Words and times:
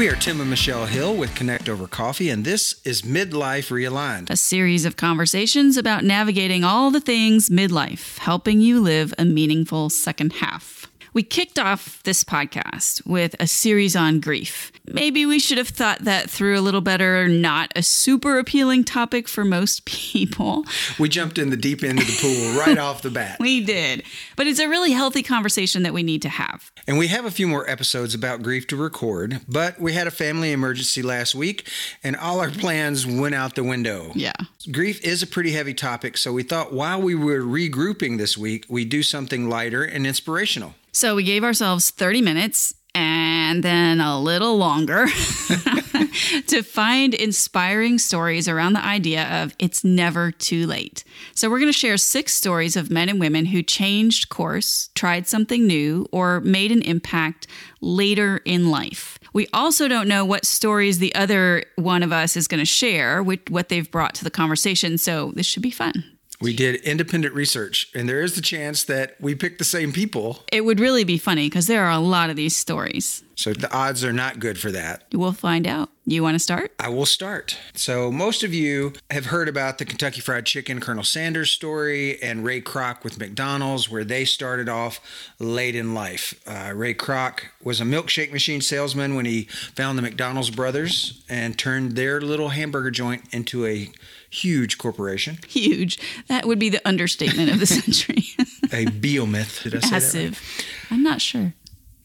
We 0.00 0.08
are 0.08 0.16
Tim 0.16 0.40
and 0.40 0.48
Michelle 0.48 0.86
Hill 0.86 1.14
with 1.14 1.34
Connect 1.34 1.68
Over 1.68 1.86
Coffee, 1.86 2.30
and 2.30 2.42
this 2.42 2.80
is 2.86 3.02
Midlife 3.02 3.68
Realigned. 3.68 4.30
A 4.30 4.36
series 4.38 4.86
of 4.86 4.96
conversations 4.96 5.76
about 5.76 6.04
navigating 6.04 6.64
all 6.64 6.90
the 6.90 7.02
things 7.02 7.50
midlife, 7.50 8.16
helping 8.16 8.62
you 8.62 8.80
live 8.80 9.12
a 9.18 9.26
meaningful 9.26 9.90
second 9.90 10.32
half. 10.32 10.79
We 11.12 11.22
kicked 11.22 11.58
off 11.58 12.02
this 12.04 12.22
podcast 12.22 13.04
with 13.06 13.34
a 13.40 13.46
series 13.46 13.96
on 13.96 14.20
grief. 14.20 14.70
Maybe 14.86 15.26
we 15.26 15.38
should 15.38 15.58
have 15.58 15.68
thought 15.68 16.00
that 16.04 16.30
through 16.30 16.58
a 16.58 16.60
little 16.62 16.80
better, 16.80 17.26
not 17.28 17.72
a 17.74 17.82
super 17.82 18.38
appealing 18.38 18.84
topic 18.84 19.28
for 19.28 19.44
most 19.44 19.84
people. 19.86 20.64
We 20.98 21.08
jumped 21.08 21.38
in 21.38 21.50
the 21.50 21.56
deep 21.56 21.82
end 21.82 21.98
of 22.00 22.06
the 22.06 22.18
pool 22.20 22.58
right 22.58 22.78
off 22.78 23.02
the 23.02 23.10
bat. 23.10 23.38
We 23.50 23.64
did. 23.64 24.04
But 24.36 24.46
it's 24.46 24.60
a 24.60 24.68
really 24.68 24.92
healthy 24.92 25.22
conversation 25.22 25.82
that 25.82 25.92
we 25.92 26.02
need 26.02 26.22
to 26.22 26.28
have. 26.28 26.70
And 26.86 26.98
we 26.98 27.08
have 27.08 27.24
a 27.24 27.30
few 27.30 27.48
more 27.48 27.68
episodes 27.68 28.14
about 28.14 28.42
grief 28.42 28.66
to 28.68 28.76
record, 28.76 29.40
but 29.48 29.80
we 29.80 29.92
had 29.92 30.06
a 30.06 30.10
family 30.10 30.52
emergency 30.52 31.02
last 31.02 31.34
week 31.34 31.68
and 32.04 32.16
all 32.16 32.40
our 32.40 32.50
plans 32.50 33.06
went 33.06 33.34
out 33.34 33.54
the 33.54 33.64
window. 33.64 34.12
Yeah. 34.14 34.32
Grief 34.70 35.02
is 35.04 35.22
a 35.22 35.26
pretty 35.26 35.52
heavy 35.52 35.74
topic, 35.74 36.16
so 36.16 36.32
we 36.32 36.42
thought 36.42 36.72
while 36.72 37.00
we 37.00 37.14
were 37.14 37.40
regrouping 37.40 38.18
this 38.18 38.36
week, 38.38 38.66
we'd 38.68 38.88
do 38.88 39.02
something 39.02 39.48
lighter 39.48 39.82
and 39.82 40.06
inspirational. 40.06 40.74
So 40.92 41.14
we 41.14 41.22
gave 41.22 41.44
ourselves 41.44 41.90
30 41.90 42.22
minutes 42.22 42.74
and 42.94 43.62
then 43.62 44.00
a 44.00 44.18
little 44.20 44.56
longer 44.56 45.06
to 46.46 46.62
find 46.62 47.14
inspiring 47.14 47.98
stories 47.98 48.48
around 48.48 48.72
the 48.72 48.84
idea 48.84 49.42
of 49.42 49.54
it's 49.58 49.84
never 49.84 50.32
too 50.32 50.66
late. 50.66 51.04
So, 51.34 51.48
we're 51.48 51.60
going 51.60 51.72
to 51.72 51.78
share 51.78 51.96
six 51.96 52.34
stories 52.34 52.76
of 52.76 52.90
men 52.90 53.08
and 53.08 53.20
women 53.20 53.46
who 53.46 53.62
changed 53.62 54.28
course, 54.28 54.90
tried 54.94 55.26
something 55.26 55.66
new, 55.66 56.06
or 56.12 56.40
made 56.40 56.72
an 56.72 56.82
impact 56.82 57.46
later 57.80 58.40
in 58.44 58.70
life. 58.70 59.18
We 59.32 59.46
also 59.52 59.86
don't 59.86 60.08
know 60.08 60.24
what 60.24 60.44
stories 60.44 60.98
the 60.98 61.14
other 61.14 61.64
one 61.76 62.02
of 62.02 62.12
us 62.12 62.36
is 62.36 62.48
going 62.48 62.60
to 62.60 62.66
share, 62.66 63.22
with 63.22 63.48
what 63.50 63.68
they've 63.68 63.90
brought 63.90 64.14
to 64.16 64.24
the 64.24 64.30
conversation. 64.30 64.98
So, 64.98 65.32
this 65.34 65.46
should 65.46 65.62
be 65.62 65.70
fun. 65.70 66.19
We 66.40 66.54
did 66.54 66.76
independent 66.76 67.34
research, 67.34 67.90
and 67.94 68.08
there 68.08 68.22
is 68.22 68.34
the 68.34 68.40
chance 68.40 68.84
that 68.84 69.16
we 69.20 69.34
picked 69.34 69.58
the 69.58 69.64
same 69.64 69.92
people. 69.92 70.42
It 70.50 70.64
would 70.64 70.80
really 70.80 71.04
be 71.04 71.18
funny 71.18 71.50
because 71.50 71.66
there 71.66 71.84
are 71.84 71.90
a 71.90 71.98
lot 71.98 72.30
of 72.30 72.36
these 72.36 72.56
stories. 72.56 73.22
So 73.40 73.54
the 73.54 73.72
odds 73.74 74.04
are 74.04 74.12
not 74.12 74.38
good 74.38 74.58
for 74.58 74.70
that. 74.70 75.04
We'll 75.14 75.32
find 75.32 75.66
out. 75.66 75.88
You 76.04 76.22
want 76.22 76.34
to 76.34 76.38
start? 76.38 76.72
I 76.78 76.90
will 76.90 77.06
start. 77.06 77.56
So, 77.72 78.12
most 78.12 78.42
of 78.42 78.52
you 78.52 78.92
have 79.10 79.26
heard 79.26 79.48
about 79.48 79.78
the 79.78 79.86
Kentucky 79.86 80.20
Fried 80.20 80.44
Chicken 80.44 80.78
Colonel 80.78 81.04
Sanders 81.04 81.50
story 81.50 82.20
and 82.22 82.44
Ray 82.44 82.60
Kroc 82.60 83.02
with 83.02 83.18
McDonald's, 83.18 83.88
where 83.88 84.04
they 84.04 84.26
started 84.26 84.68
off 84.68 85.00
late 85.38 85.74
in 85.74 85.94
life. 85.94 86.34
Uh, 86.46 86.72
Ray 86.74 86.92
Kroc 86.92 87.44
was 87.62 87.80
a 87.80 87.84
milkshake 87.84 88.30
machine 88.30 88.60
salesman 88.60 89.14
when 89.14 89.24
he 89.24 89.44
found 89.74 89.96
the 89.96 90.02
McDonald's 90.02 90.50
brothers 90.50 91.22
and 91.28 91.56
turned 91.58 91.92
their 91.92 92.20
little 92.20 92.50
hamburger 92.50 92.90
joint 92.90 93.22
into 93.32 93.64
a 93.64 93.88
huge 94.28 94.76
corporation. 94.78 95.38
Huge. 95.48 95.98
That 96.28 96.44
would 96.46 96.58
be 96.58 96.68
the 96.68 96.86
understatement 96.86 97.50
of 97.50 97.58
the 97.58 97.66
century. 97.66 98.24
a 98.72 98.84
behemoth. 98.86 99.62
Did 99.62 99.76
I 99.76 99.80
say 99.80 99.90
Massive. 99.90 100.30
that 100.30 100.64
right? 100.64 100.92
I'm 100.92 101.02
not 101.02 101.20
sure. 101.20 101.54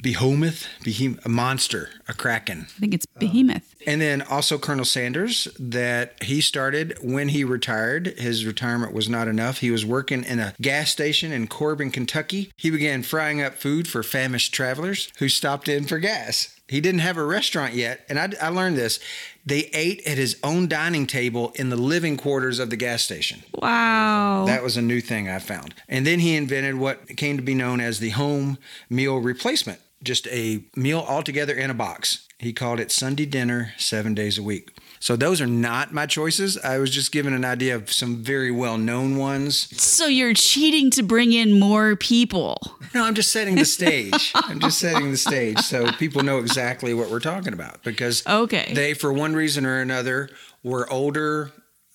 Behemoth, 0.01 0.67
behemoth, 0.83 1.25
a 1.25 1.29
monster, 1.29 1.89
a 2.07 2.13
kraken. 2.13 2.67
I 2.77 2.79
think 2.79 2.93
it's 2.93 3.05
behemoth. 3.05 3.75
Uh, 3.81 3.89
and 3.89 4.01
then 4.01 4.21
also 4.21 4.57
Colonel 4.57 4.85
Sanders, 4.85 5.47
that 5.59 6.21
he 6.23 6.41
started 6.41 6.97
when 7.01 7.29
he 7.29 7.43
retired. 7.43 8.07
His 8.17 8.45
retirement 8.45 8.93
was 8.93 9.09
not 9.09 9.27
enough. 9.27 9.59
He 9.59 9.71
was 9.71 9.85
working 9.85 10.23
in 10.23 10.39
a 10.39 10.53
gas 10.61 10.91
station 10.91 11.31
in 11.31 11.47
Corbin, 11.47 11.91
Kentucky. 11.91 12.51
He 12.55 12.69
began 12.69 13.03
frying 13.03 13.41
up 13.41 13.55
food 13.55 13.87
for 13.87 14.03
famished 14.03 14.53
travelers 14.53 15.11
who 15.17 15.29
stopped 15.29 15.67
in 15.67 15.85
for 15.85 15.99
gas. 15.99 16.55
He 16.67 16.81
didn't 16.81 17.01
have 17.01 17.17
a 17.17 17.23
restaurant 17.23 17.75
yet. 17.75 18.03
And 18.09 18.19
I, 18.19 18.31
I, 18.41 18.49
learned 18.49 18.75
this. 18.75 18.99
They 19.45 19.69
ate 19.73 20.05
at 20.07 20.17
his 20.17 20.37
own 20.43 20.67
dining 20.67 21.05
table 21.05 21.51
in 21.55 21.69
the 21.69 21.75
living 21.75 22.17
quarters 22.17 22.57
of 22.57 22.71
the 22.71 22.75
gas 22.75 23.03
station. 23.03 23.43
Wow. 23.53 24.45
That 24.47 24.63
was 24.63 24.75
a 24.75 24.81
new 24.81 24.99
thing 24.99 25.29
I 25.29 25.37
found. 25.37 25.75
And 25.87 26.07
then 26.07 26.19
he 26.19 26.35
invented 26.35 26.75
what 26.75 27.05
came 27.17 27.37
to 27.37 27.43
be 27.43 27.53
known 27.53 27.79
as 27.79 27.99
the 27.99 28.09
home 28.09 28.57
meal 28.89 29.17
replacement 29.17 29.79
just 30.05 30.27
a 30.27 30.63
meal 30.75 31.03
altogether 31.07 31.53
in 31.53 31.69
a 31.69 31.73
box. 31.73 32.27
He 32.37 32.53
called 32.53 32.79
it 32.79 32.91
Sunday 32.91 33.25
dinner 33.25 33.73
seven 33.77 34.13
days 34.13 34.37
a 34.37 34.43
week. 34.43 34.77
So 34.99 35.15
those 35.15 35.39
are 35.39 35.47
not 35.47 35.93
my 35.93 36.05
choices. 36.05 36.57
I 36.57 36.79
was 36.79 36.89
just 36.89 37.11
given 37.11 37.33
an 37.33 37.45
idea 37.45 37.75
of 37.75 37.91
some 37.91 38.23
very 38.23 38.51
well 38.51 38.77
known 38.77 39.17
ones. 39.17 39.55
So 39.81 40.07
you're 40.07 40.33
cheating 40.33 40.89
to 40.91 41.03
bring 41.03 41.31
in 41.31 41.59
more 41.59 41.95
people. 41.95 42.57
No, 42.93 43.03
I'm 43.03 43.13
just 43.13 43.31
setting 43.31 43.55
the 43.55 43.65
stage. 43.65 44.31
I'm 44.35 44.59
just 44.59 44.79
setting 44.79 45.11
the 45.11 45.17
stage 45.17 45.59
so 45.59 45.91
people 45.93 46.23
know 46.23 46.39
exactly 46.39 46.93
what 46.93 47.09
we're 47.09 47.19
talking 47.19 47.53
about 47.53 47.83
because 47.83 48.25
okay. 48.25 48.71
they, 48.73 48.93
for 48.93 49.11
one 49.13 49.33
reason 49.33 49.65
or 49.65 49.79
another, 49.79 50.29
were 50.63 50.91
older 50.91 51.51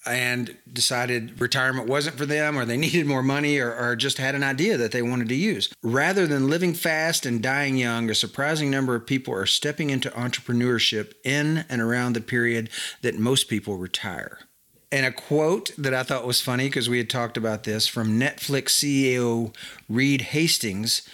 and 0.06 0.56
decided 0.72 1.40
retirement 1.40 1.88
wasn't 1.88 2.16
for 2.16 2.26
them 2.26 2.56
or 2.56 2.64
they 2.64 2.76
needed 2.78 3.06
more 3.06 3.22
money 3.22 3.58
or, 3.58 3.74
or, 3.74 3.96
just 3.96 4.18
had 4.18 4.34
an 4.34 4.42
idea 4.42 4.76
that 4.76 4.92
they 4.92 5.02
wanted 5.02 5.28
to 5.28 5.34
use. 5.34 5.72
Rather 5.82 6.26
than 6.26 6.48
living 6.48 6.72
fast 6.72 7.26
and 7.26 7.42
dying 7.42 7.76
young, 7.76 8.08
a 8.08 8.14
surprising 8.14 8.70
number 8.70 8.94
of 8.94 9.06
people 9.06 9.34
are 9.34 9.46
stepping 9.46 9.90
into 9.90 10.08
entrepreneurship 10.10 11.12
in 11.24 11.64
and 11.68 11.82
around 11.82 12.14
the 12.14 12.20
period 12.20 12.70
that 13.02 13.18
most 13.18 13.48
people 13.48 13.76
retire. 13.76 14.38
And 14.92 15.06
a 15.06 15.12
quote 15.12 15.70
that 15.78 15.94
I 15.94 16.02
thought 16.02 16.26
was 16.26 16.40
funny 16.40 16.66
because 16.66 16.88
we 16.88 16.98
had 16.98 17.10
talked 17.10 17.36
about 17.36 17.64
this 17.64 17.86
from 17.86 18.18
Netflix 18.18 18.70
CEO 18.70 19.54
Reed 19.88 20.20
Hastings 20.20 21.08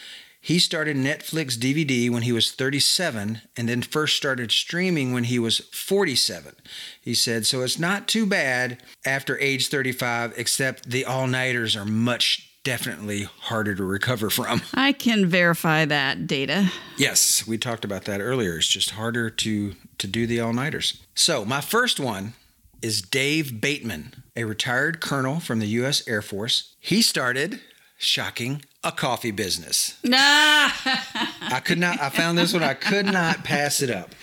he 0.47 0.61
started 0.61 0.97
Netflix 0.97 1.59
DVD 1.59 2.09
when 2.09 2.23
he 2.23 2.31
was 2.31 2.53
37 2.53 3.41
and 3.57 3.69
then 3.69 3.83
first 3.83 4.17
started 4.17 4.53
streaming 4.53 5.12
when 5.12 5.25
he 5.25 5.41
was 5.41 5.59
47. 5.59 6.55
He 7.01 7.15
said, 7.15 7.45
So 7.45 7.62
it's 7.62 7.81
not 7.81 8.07
too 8.07 8.27
bad 8.27 8.81
after 9.05 9.37
age 9.41 9.67
35, 9.67 10.34
except 10.37 10.89
the 10.89 11.05
all 11.05 11.27
nighters 11.27 11.75
are 11.75 11.84
much 11.84 12.49
definitely 12.62 13.25
harder 13.25 13.75
to 13.75 13.83
recover 13.83 14.31
from. 14.31 14.62
I 14.75 14.93
can 14.93 15.27
verify 15.27 15.84
that 15.84 16.29
data. 16.29 16.71
Yes, 16.97 17.45
we 17.45 17.59
talked 17.59 17.84
about 17.84 18.05
that 18.05 18.21
earlier. 18.21 18.59
It's 18.59 18.69
just 18.69 18.91
harder 18.91 19.28
to, 19.28 19.75
to 19.99 20.07
do 20.07 20.28
the 20.28 20.39
all 20.39 20.53
nighters. 20.53 21.03
So, 21.17 21.45
my 21.45 21.61
first 21.61 21.99
one 21.99 22.34
is 22.81 23.03
Dave 23.03 23.61
Bateman, 23.61 24.23
a 24.37 24.45
retired 24.45 25.01
colonel 25.01 25.41
from 25.41 25.59
the 25.59 25.67
U.S. 25.81 26.07
Air 26.07 26.23
Force. 26.23 26.77
He 26.78 27.03
started, 27.03 27.61
shocking, 27.97 28.62
a 28.84 28.93
coffee 28.93 29.31
business. 29.31 29.97
Nah. 30.03 30.19
I 30.21 31.61
could 31.65 31.79
not, 31.79 32.01
I 32.01 32.11
found 32.11 32.39
this 32.39 32.53
one, 32.53 32.62
I 32.62 32.75
could 32.75 33.07
not 33.07 33.45
pass 33.45 33.83
it 33.83 33.91
up. 33.91 34.15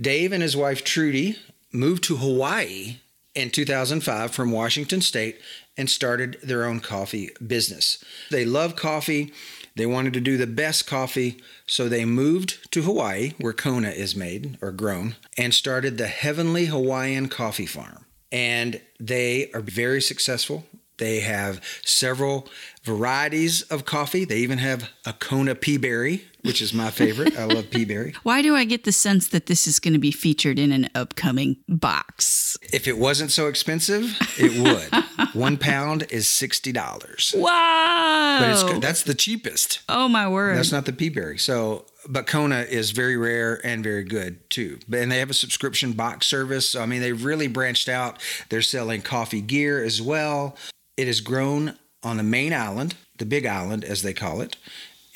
Dave 0.00 0.32
and 0.32 0.42
his 0.42 0.56
wife 0.56 0.84
Trudy 0.84 1.36
moved 1.72 2.04
to 2.04 2.16
Hawaii 2.16 2.98
in 3.34 3.50
2005 3.50 4.30
from 4.32 4.52
Washington 4.52 5.00
State 5.00 5.40
and 5.76 5.88
started 5.88 6.38
their 6.42 6.64
own 6.64 6.80
coffee 6.80 7.30
business. 7.44 8.02
They 8.30 8.44
love 8.44 8.76
coffee. 8.76 9.32
They 9.76 9.86
wanted 9.86 10.12
to 10.14 10.20
do 10.20 10.36
the 10.36 10.46
best 10.48 10.88
coffee, 10.88 11.40
so 11.66 11.88
they 11.88 12.04
moved 12.04 12.72
to 12.72 12.82
Hawaii, 12.82 13.34
where 13.38 13.52
Kona 13.52 13.90
is 13.90 14.16
made 14.16 14.58
or 14.60 14.72
grown, 14.72 15.14
and 15.36 15.54
started 15.54 15.96
the 15.96 16.08
Heavenly 16.08 16.66
Hawaiian 16.66 17.28
Coffee 17.28 17.66
Farm. 17.66 18.04
And 18.32 18.80
they 18.98 19.52
are 19.52 19.60
very 19.60 20.02
successful. 20.02 20.66
They 20.98 21.20
have 21.20 21.62
several 21.84 22.48
varieties 22.82 23.62
of 23.62 23.84
coffee. 23.84 24.24
They 24.24 24.38
even 24.38 24.58
have 24.58 24.90
a 25.06 25.12
Kona 25.12 25.54
Peaberry, 25.54 26.22
which 26.42 26.60
is 26.60 26.72
my 26.72 26.90
favorite. 26.90 27.38
I 27.38 27.44
love 27.44 27.66
Peaberry. 27.66 28.14
Why 28.22 28.42
do 28.42 28.56
I 28.56 28.64
get 28.64 28.84
the 28.84 28.92
sense 28.92 29.28
that 29.28 29.46
this 29.46 29.66
is 29.66 29.78
going 29.78 29.94
to 29.94 30.00
be 30.00 30.10
featured 30.10 30.58
in 30.58 30.72
an 30.72 30.88
upcoming 30.94 31.56
box? 31.68 32.56
If 32.72 32.88
it 32.88 32.98
wasn't 32.98 33.30
so 33.30 33.46
expensive, 33.46 34.16
it 34.38 34.60
would. 34.60 35.34
One 35.34 35.56
pound 35.56 36.06
is 36.10 36.26
sixty 36.26 36.72
dollars. 36.72 37.34
Wow! 37.36 38.38
But 38.40 38.50
it's 38.50 38.80
that's 38.80 39.02
the 39.02 39.14
cheapest. 39.14 39.80
Oh 39.88 40.08
my 40.08 40.28
word! 40.28 40.56
That's 40.56 40.72
not 40.72 40.84
the 40.84 40.92
Peaberry. 40.92 41.38
So 41.38 41.84
but 42.08 42.26
Kona 42.26 42.60
is 42.60 42.90
very 42.92 43.16
rare 43.16 43.60
and 43.64 43.84
very 43.84 44.04
good 44.04 44.48
too. 44.50 44.78
And 44.92 45.12
they 45.12 45.18
have 45.18 45.30
a 45.30 45.34
subscription 45.34 45.92
box 45.92 46.26
service. 46.26 46.70
So, 46.70 46.80
I 46.82 46.86
mean, 46.86 47.02
they've 47.02 47.24
really 47.24 47.48
branched 47.48 47.88
out. 47.88 48.18
They're 48.48 48.62
selling 48.62 49.02
coffee 49.02 49.42
gear 49.42 49.84
as 49.84 50.00
well. 50.00 50.56
It 50.98 51.06
is 51.06 51.20
grown 51.20 51.78
on 52.02 52.16
the 52.16 52.24
main 52.24 52.52
island, 52.52 52.96
the 53.18 53.24
big 53.24 53.46
island 53.46 53.84
as 53.84 54.02
they 54.02 54.12
call 54.12 54.40
it, 54.40 54.56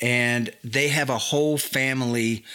and 0.01 0.49
they 0.63 0.87
have 0.87 1.09
a 1.09 1.17
whole 1.17 1.57
family 1.57 2.45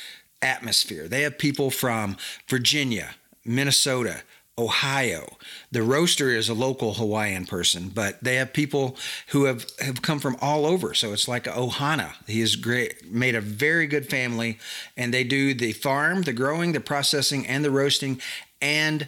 atmosphere. 0.40 1.08
They 1.08 1.22
have 1.22 1.36
people 1.36 1.70
from 1.70 2.16
Virginia, 2.48 3.10
Minnesota, 3.44 4.22
Ohio. 4.56 5.36
The 5.70 5.82
roaster 5.82 6.30
is 6.30 6.48
a 6.48 6.54
local 6.54 6.94
Hawaiian 6.94 7.44
person, 7.44 7.90
but 7.90 8.16
they 8.24 8.36
have 8.36 8.54
people 8.54 8.96
who 9.28 9.44
have, 9.44 9.66
have 9.78 10.00
come 10.00 10.20
from 10.20 10.38
all 10.40 10.64
over. 10.64 10.94
So 10.94 11.12
it's 11.12 11.28
like 11.28 11.44
Ohana. 11.44 12.12
He 12.26 12.40
has 12.40 12.56
great, 12.56 13.12
made 13.12 13.34
a 13.34 13.42
very 13.42 13.86
good 13.86 14.08
family, 14.08 14.58
and 14.96 15.12
they 15.12 15.22
do 15.22 15.52
the 15.52 15.72
farm, 15.72 16.22
the 16.22 16.32
growing, 16.32 16.72
the 16.72 16.80
processing, 16.80 17.46
and 17.46 17.62
the 17.62 17.70
roasting, 17.70 18.22
and 18.62 19.06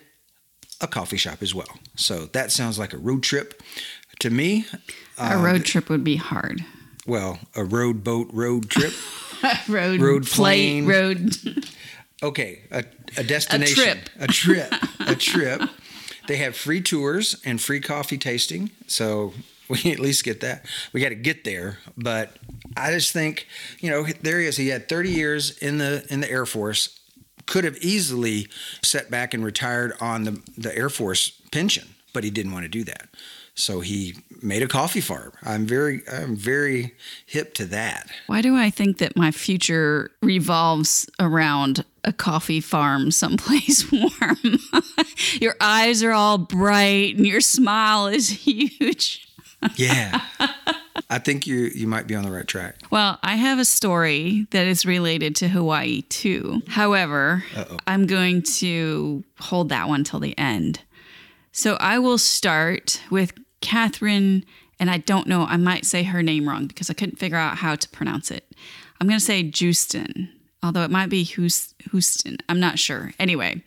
a 0.81 0.87
coffee 0.87 1.17
shop 1.17 1.43
as 1.43 1.55
well. 1.55 1.79
So 1.97 2.27
that 2.27 2.53
sounds 2.53 2.79
like 2.79 2.93
a 2.93 2.99
road 2.99 3.23
trip 3.23 3.63
to 4.21 4.31
me, 4.31 4.67
a 5.19 5.37
uh, 5.37 5.43
road 5.43 5.65
trip 5.65 5.89
would 5.89 6.05
be 6.05 6.17
hard. 6.17 6.65
Well, 7.07 7.39
a 7.57 7.65
road 7.65 8.05
boat 8.05 8.29
road 8.33 8.71
trip, 8.71 8.93
road 9.69 10.01
road 10.01 10.29
flight 10.29 10.57
plane. 10.57 10.87
road. 10.87 11.37
okay, 12.23 12.61
a, 12.71 12.85
a 13.17 13.25
destination, 13.25 13.75
trip. 13.75 14.11
a 14.19 14.27
trip, 14.27 14.75
a 15.01 15.15
trip. 15.15 15.63
They 16.29 16.37
have 16.37 16.55
free 16.57 16.81
tours 16.81 17.41
and 17.45 17.61
free 17.61 17.81
coffee 17.81 18.19
tasting, 18.19 18.71
so 18.87 19.33
we 19.69 19.91
at 19.93 19.99
least 19.99 20.25
get 20.25 20.41
that. 20.41 20.67
We 20.93 21.01
got 21.01 21.09
to 21.09 21.15
get 21.15 21.45
there, 21.45 21.79
but 21.97 22.37
I 22.77 22.93
just 22.93 23.13
think, 23.13 23.47
you 23.81 23.91
know, 23.91 24.05
there 24.23 24.39
he 24.39 24.47
is. 24.47 24.57
He 24.57 24.69
had 24.69 24.89
30 24.89 25.11
years 25.11 25.59
in 25.59 25.79
the 25.79 26.07
in 26.11 26.21
the 26.21 26.31
Air 26.31 26.47
Force. 26.47 26.99
Could 27.47 27.65
have 27.65 27.79
easily 27.79 28.47
sat 28.83 29.11
back 29.11 29.35
and 29.35 29.45
retired 29.45 29.95
on 30.01 30.25
the 30.25 30.43
the 30.57 30.77
Air 30.77 30.91
Force 30.91 31.31
pension, 31.51 31.95
but 32.13 32.23
he 32.23 32.31
didn't 32.31 32.53
want 32.53 32.65
to 32.65 32.69
do 32.69 32.85
that. 32.85 33.09
So 33.55 33.81
he 33.81 34.15
made 34.43 34.63
a 34.63 34.69
coffee 34.69 35.01
farm. 35.01 35.33
I'm 35.43 35.67
very 35.67 36.03
I'm 36.11 36.37
very 36.37 36.95
hip 37.27 37.55
to 37.55 37.67
that. 37.67 38.09
Why 38.27 38.41
do 38.43 38.57
I 38.57 38.71
think 38.71 38.99
that 38.99 39.17
my 39.17 39.31
future 39.31 40.11
revolves 40.23 41.09
around 41.19 41.85
a 42.05 42.13
coffee 42.13 42.61
farm 42.61 43.11
someplace 43.11 43.91
warm? 43.93 44.59
your 45.41 45.57
eyes 45.61 46.03
are 46.03 46.13
all 46.13 46.39
bright 46.39 47.17
and 47.17 47.27
your 47.27 47.41
smile 47.41 48.07
is 48.07 48.29
huge. 48.45 49.27
Yeah. 49.77 50.23
I 51.11 51.19
think 51.19 51.47
you 51.47 51.71
you 51.75 51.87
might 51.87 52.07
be 52.07 52.15
on 52.15 52.25
the 52.25 52.31
right 52.31 52.47
track. 52.47 52.77
Well, 52.91 53.19
I 53.23 53.37
have 53.37 53.59
a 53.59 53.65
story 53.65 54.47
that 54.53 54.67
is 54.67 54.87
related 54.87 55.37
to 55.37 55.49
Hawaii 55.49 56.03
too. 56.03 56.63
However, 56.69 57.45
Uh-oh. 57.55 57.77
I'm 57.87 58.07
going 58.07 58.43
to 58.61 59.23
hold 59.39 59.69
that 59.71 59.89
one 59.89 60.05
till 60.05 60.21
the 60.21 60.37
end. 60.39 60.81
So 61.53 61.77
I 61.81 61.99
will 61.99 62.19
start 62.19 63.01
with 63.11 63.33
Kathryn, 63.61 64.45
and 64.79 64.91
I 64.91 64.99
don't 64.99 65.27
know, 65.27 65.45
I 65.45 65.57
might 65.57 65.85
say 65.85 66.05
her 66.05 66.23
name 66.23 66.49
wrong 66.49 66.67
because 66.67 66.91
I 66.91 66.95
couldn't 66.95 67.19
figure 67.19 67.37
out 67.37 67.59
how 67.59 67.75
to 67.75 67.89
pronounce 67.89 68.31
it. 68.31 68.45
I'm 69.01 69.07
going 69.07 69.19
to 69.19 69.25
say 69.25 69.43
Justin, 69.43 70.31
although 70.63 70.83
it 70.83 70.91
might 70.91 71.09
be 71.09 71.23
Houston. 71.23 72.39
I'm 72.49 72.61
not 72.61 72.79
sure. 72.79 73.13
Anyway, 73.19 73.63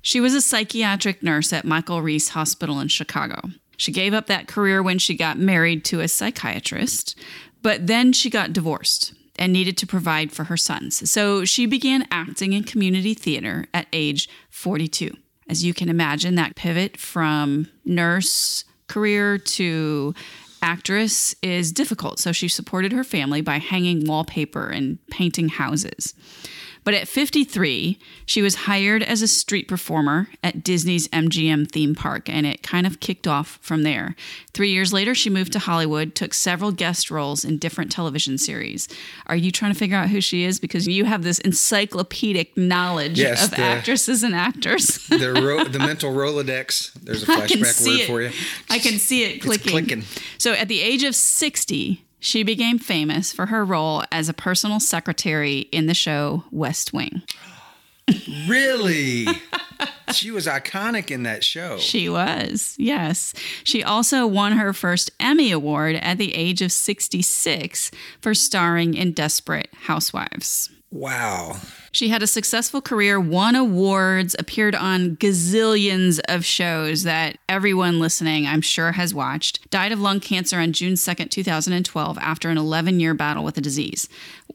she 0.00 0.20
was 0.20 0.34
a 0.34 0.40
psychiatric 0.40 1.22
nurse 1.22 1.52
at 1.52 1.64
Michael 1.64 2.02
Reese 2.02 2.30
Hospital 2.30 2.80
in 2.80 2.88
Chicago. 2.88 3.50
She 3.76 3.92
gave 3.92 4.14
up 4.14 4.26
that 4.26 4.48
career 4.48 4.82
when 4.82 4.98
she 4.98 5.16
got 5.16 5.38
married 5.38 5.84
to 5.86 6.00
a 6.00 6.08
psychiatrist, 6.08 7.18
but 7.62 7.86
then 7.86 8.12
she 8.12 8.30
got 8.30 8.52
divorced 8.52 9.12
and 9.38 9.52
needed 9.52 9.76
to 9.76 9.86
provide 9.86 10.32
for 10.32 10.44
her 10.44 10.56
sons. 10.56 11.10
So 11.10 11.44
she 11.44 11.66
began 11.66 12.08
acting 12.10 12.54
in 12.54 12.64
community 12.64 13.12
theater 13.12 13.66
at 13.74 13.86
age 13.92 14.28
42. 14.48 15.14
As 15.48 15.64
you 15.64 15.72
can 15.74 15.88
imagine, 15.88 16.34
that 16.34 16.56
pivot 16.56 16.96
from 16.96 17.68
nurse 17.84 18.64
career 18.88 19.38
to 19.38 20.14
actress 20.62 21.34
is 21.42 21.72
difficult. 21.72 22.18
So 22.18 22.32
she 22.32 22.48
supported 22.48 22.92
her 22.92 23.04
family 23.04 23.40
by 23.40 23.58
hanging 23.58 24.06
wallpaper 24.06 24.68
and 24.68 24.98
painting 25.10 25.48
houses. 25.48 26.14
But 26.86 26.94
at 26.94 27.08
53, 27.08 27.98
she 28.26 28.42
was 28.42 28.54
hired 28.54 29.02
as 29.02 29.20
a 29.20 29.26
street 29.26 29.66
performer 29.66 30.28
at 30.44 30.62
Disney's 30.62 31.08
MGM 31.08 31.68
theme 31.68 31.96
park, 31.96 32.28
and 32.28 32.46
it 32.46 32.62
kind 32.62 32.86
of 32.86 33.00
kicked 33.00 33.26
off 33.26 33.58
from 33.60 33.82
there. 33.82 34.14
Three 34.54 34.70
years 34.70 34.92
later, 34.92 35.12
she 35.12 35.28
moved 35.28 35.52
to 35.54 35.58
Hollywood, 35.58 36.14
took 36.14 36.32
several 36.32 36.70
guest 36.70 37.10
roles 37.10 37.44
in 37.44 37.58
different 37.58 37.90
television 37.90 38.38
series. 38.38 38.86
Are 39.26 39.34
you 39.34 39.50
trying 39.50 39.72
to 39.72 39.78
figure 39.78 39.96
out 39.96 40.10
who 40.10 40.20
she 40.20 40.44
is? 40.44 40.60
Because 40.60 40.86
you 40.86 41.06
have 41.06 41.24
this 41.24 41.40
encyclopedic 41.40 42.56
knowledge 42.56 43.18
Yes, 43.18 43.44
of 43.46 43.50
the- 43.50 43.62
actresses 43.62 44.22
and 44.22 44.34
actors. 44.34 45.08
The 45.16 45.32
ro- 45.32 45.64
the 45.64 45.80
mental 45.80 46.12
Rolodex. 46.12 46.92
There's 47.02 47.24
a 47.24 47.26
flashback 47.26 47.84
word 47.84 48.00
it. 48.00 48.06
for 48.06 48.22
you. 48.22 48.30
I 48.70 48.78
can 48.78 48.98
see 49.00 49.24
it 49.24 49.40
clicking. 49.42 49.72
clicking. 49.72 50.04
So 50.38 50.52
at 50.52 50.68
the 50.68 50.80
age 50.80 51.02
of 51.02 51.16
60, 51.16 52.04
she 52.18 52.42
became 52.42 52.78
famous 52.78 53.32
for 53.32 53.46
her 53.46 53.64
role 53.64 54.02
as 54.10 54.28
a 54.28 54.34
personal 54.34 54.80
secretary 54.80 55.60
in 55.72 55.86
the 55.86 55.94
show 55.94 56.44
West 56.50 56.92
Wing. 56.92 57.22
Really? 58.46 59.26
she 60.12 60.30
was 60.30 60.46
iconic 60.46 61.10
in 61.10 61.24
that 61.24 61.42
show. 61.42 61.78
She 61.78 62.08
was, 62.08 62.76
yes. 62.78 63.34
She 63.64 63.82
also 63.82 64.26
won 64.28 64.52
her 64.52 64.72
first 64.72 65.10
Emmy 65.18 65.50
Award 65.50 65.96
at 65.96 66.18
the 66.18 66.34
age 66.34 66.62
of 66.62 66.70
66 66.70 67.90
for 68.20 68.32
starring 68.32 68.94
in 68.94 69.10
Desperate 69.10 69.70
Housewives. 69.86 70.70
Wow. 70.90 71.56
She 71.90 72.10
had 72.10 72.22
a 72.22 72.26
successful 72.26 72.80
career, 72.80 73.18
won 73.18 73.54
awards, 73.54 74.36
appeared 74.38 74.74
on 74.74 75.16
gazillions 75.16 76.20
of 76.28 76.44
shows 76.44 77.02
that 77.02 77.38
everyone 77.48 77.98
listening, 77.98 78.46
I'm 78.46 78.60
sure, 78.60 78.92
has 78.92 79.12
watched. 79.12 79.68
Died 79.70 79.92
of 79.92 80.00
lung 80.00 80.20
cancer 80.20 80.58
on 80.58 80.72
June 80.72 80.94
2nd, 80.94 81.30
2012, 81.30 82.18
after 82.18 82.50
an 82.50 82.58
11 82.58 83.00
year 83.00 83.14
battle 83.14 83.44
with 83.44 83.56
the 83.56 83.60
disease. 83.60 84.08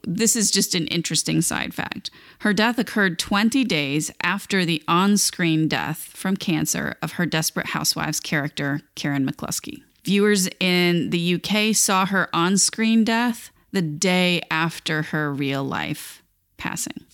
This 0.04 0.36
is 0.36 0.52
just 0.52 0.74
an 0.74 0.88
interesting 0.88 1.42
side 1.42 1.74
fact. 1.74 2.10
Her 2.40 2.54
death 2.54 2.80
occurred 2.80 3.20
20 3.20 3.64
days 3.66 4.10
after 4.24 4.66
the 4.66 4.82
on 4.88 5.18
screen 5.18 5.68
death 5.68 5.98
from 5.98 6.38
cancer 6.38 6.96
of 7.02 7.14
her 7.14 7.26
Desperate 7.26 7.68
Housewives 7.68 8.20
character, 8.20 8.82
Karen 8.96 9.30
McCluskey. 9.30 9.84
Viewers 10.04 10.50
in 10.60 11.12
the 11.12 11.36
UK 11.36 11.76
saw 11.76 12.08
her 12.08 12.28
on 12.34 12.58
screen 12.58 13.04
death 13.04 13.51
the 13.72 13.82
day 13.82 14.42
after 14.50 15.04
her 15.04 15.34
real 15.34 15.64
life 15.64 16.22
passing. 16.58 17.06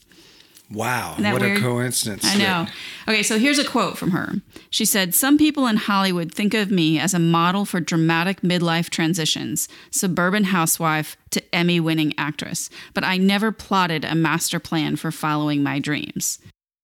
Wow. 0.70 1.16
What 1.18 1.42
weird? 1.42 1.58
a 1.58 1.62
coincidence. 1.62 2.26
I 2.26 2.38
know. 2.38 2.68
Okay, 3.08 3.24
so 3.24 3.40
here's 3.40 3.60
a 3.60 3.64
quote 3.64 3.98
from 3.98 4.12
her. 4.12 4.34
She 4.70 4.84
said, 4.84 5.16
Some 5.16 5.38
people 5.38 5.66
in 5.66 5.78
Hollywood 5.78 6.34
think 6.34 6.54
of 6.54 6.70
me 6.70 7.00
as 7.00 7.14
a 7.14 7.20
model 7.20 7.64
for 7.64 7.80
dramatic 7.80 8.42
midlife 8.42 8.90
transitions, 8.90 9.70
suburban 9.92 10.46
housewife 10.46 11.16
to 11.32 11.56
Emmy 11.56 11.80
winning 11.80 12.14
actress, 12.18 12.70
but 12.94 13.06
I 13.06 13.18
never 13.18 13.52
plotted 13.52 14.04
a 14.04 14.16
master 14.16 14.60
plan 14.60 14.98
for 14.98 15.12
following 15.12 15.64
my 15.64 15.80
dreams. 15.80 16.40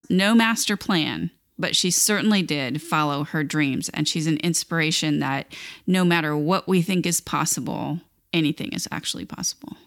No 0.10 0.34
master 0.34 0.78
plan, 0.78 1.32
but 1.58 1.76
she 1.76 1.92
certainly 1.92 2.42
did 2.42 2.82
follow 2.82 3.26
her 3.26 3.44
dreams, 3.44 3.90
and 3.90 4.08
she's 4.08 4.28
an 4.28 4.38
inspiration 4.38 5.20
that 5.20 5.54
no 5.86 6.06
matter 6.06 6.38
what 6.38 6.70
we 6.70 6.82
think 6.82 7.06
is 7.06 7.20
possible, 7.20 8.00
anything 8.34 8.74
is 8.74 8.88
actually 8.92 9.26
possible. 9.26 9.78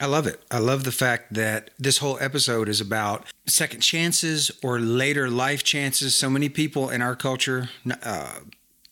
I 0.00 0.06
love 0.06 0.26
it. 0.26 0.40
I 0.50 0.58
love 0.58 0.84
the 0.84 0.92
fact 0.92 1.34
that 1.34 1.70
this 1.78 1.98
whole 1.98 2.18
episode 2.20 2.68
is 2.68 2.80
about 2.80 3.24
second 3.46 3.80
chances 3.80 4.50
or 4.62 4.78
later 4.78 5.28
life 5.28 5.64
chances. 5.64 6.16
So 6.16 6.30
many 6.30 6.48
people 6.48 6.88
in 6.88 7.02
our 7.02 7.16
culture, 7.16 7.68
uh, 8.02 8.34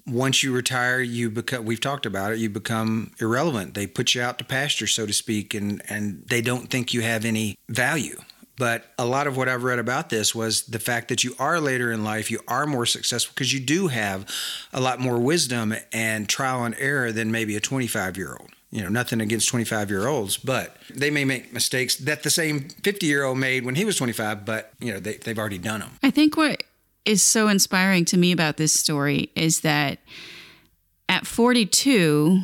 once 0.05 0.43
you 0.43 0.53
retire, 0.53 1.01
you 1.01 1.31
become. 1.31 1.65
We've 1.65 1.81
talked 1.81 2.07
about 2.07 2.33
it. 2.33 2.39
You 2.39 2.51
become 2.51 3.13
irrelevant. 3.21 3.75
They 3.75 3.87
put 3.87 4.15
you 4.15 4.23
out 4.23 4.39
to 4.39 4.45
pasture, 4.45 4.87
so 4.87 5.07
to 5.07 5.13
speak, 5.13 5.55
and 5.55 5.81
and 5.89 6.25
they 6.29 6.41
don't 6.41 6.71
think 6.71 6.93
you 6.93 7.03
have 7.03 7.25
any 7.25 7.57
value. 7.69 8.21
But 8.59 8.87
a 8.99 9.05
lot 9.05 9.27
of 9.27 9.37
what 9.37 9.49
I've 9.49 9.65
read 9.65 9.79
about 9.79 10.09
this 10.09 10.35
was 10.35 10.63
the 10.63 10.79
fact 10.79 11.09
that 11.09 11.23
you 11.23 11.35
are 11.39 11.61
later 11.61 11.93
in 11.93 12.05
life, 12.05 12.31
you 12.31 12.41
are 12.49 12.67
more 12.67 12.87
successful 12.87 13.33
because 13.35 13.53
you 13.53 13.61
do 13.61 13.89
have 13.89 14.27
a 14.73 14.81
lot 14.81 14.99
more 14.99 15.19
wisdom 15.19 15.75
and 15.93 16.29
trial 16.29 16.65
and 16.65 16.75
error 16.79 17.13
than 17.13 17.31
maybe 17.31 17.55
a 17.55 17.61
25 17.61 18.17
year 18.17 18.35
old. 18.41 18.56
You 18.77 18.83
know, 18.83 18.91
nothing 18.91 19.23
against 19.23 19.49
25 19.49 19.89
year 19.89 20.07
olds, 20.07 20.37
but 20.37 20.77
they 20.95 21.09
may 21.09 21.25
make 21.25 21.51
mistakes 21.51 21.97
that 21.97 22.23
the 22.23 22.29
same 22.29 22.69
50 22.69 23.07
year 23.07 23.25
old 23.25 23.39
made 23.39 23.65
when 23.65 23.75
he 23.75 23.87
was 23.87 23.97
25, 23.97 24.45
but, 24.45 24.71
you 24.81 24.93
know, 24.93 25.01
they, 25.01 25.15
they've 25.17 25.39
already 25.39 25.57
done 25.57 25.81
them. 25.81 25.93
I 26.03 26.11
think 26.11 26.37
what 26.37 26.63
is 27.07 27.23
so 27.23 27.49
inspiring 27.49 28.05
to 28.05 28.19
me 28.19 28.33
about 28.33 28.59
this 28.59 28.75
story 28.75 29.31
is 29.35 29.61
that 29.61 30.01
at 31.09 31.27
42, 31.27 32.43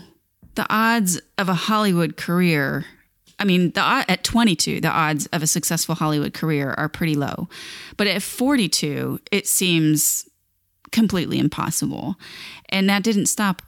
the 0.54 0.66
odds 0.70 1.20
of 1.36 1.50
a 1.50 1.54
Hollywood 1.54 2.16
career, 2.16 2.86
I 3.38 3.44
mean, 3.44 3.72
the, 3.72 3.82
at 3.82 4.24
22, 4.24 4.80
the 4.80 4.88
odds 4.88 5.26
of 5.34 5.42
a 5.42 5.46
successful 5.46 5.96
Hollywood 5.96 6.32
career 6.32 6.72
are 6.78 6.88
pretty 6.88 7.14
low. 7.14 7.50
But 7.98 8.06
at 8.06 8.22
42, 8.22 9.20
it 9.30 9.46
seems 9.46 10.26
completely 10.92 11.38
impossible. 11.38 12.16
And 12.70 12.88
that 12.88 13.02
didn't 13.02 13.26
stop. 13.26 13.60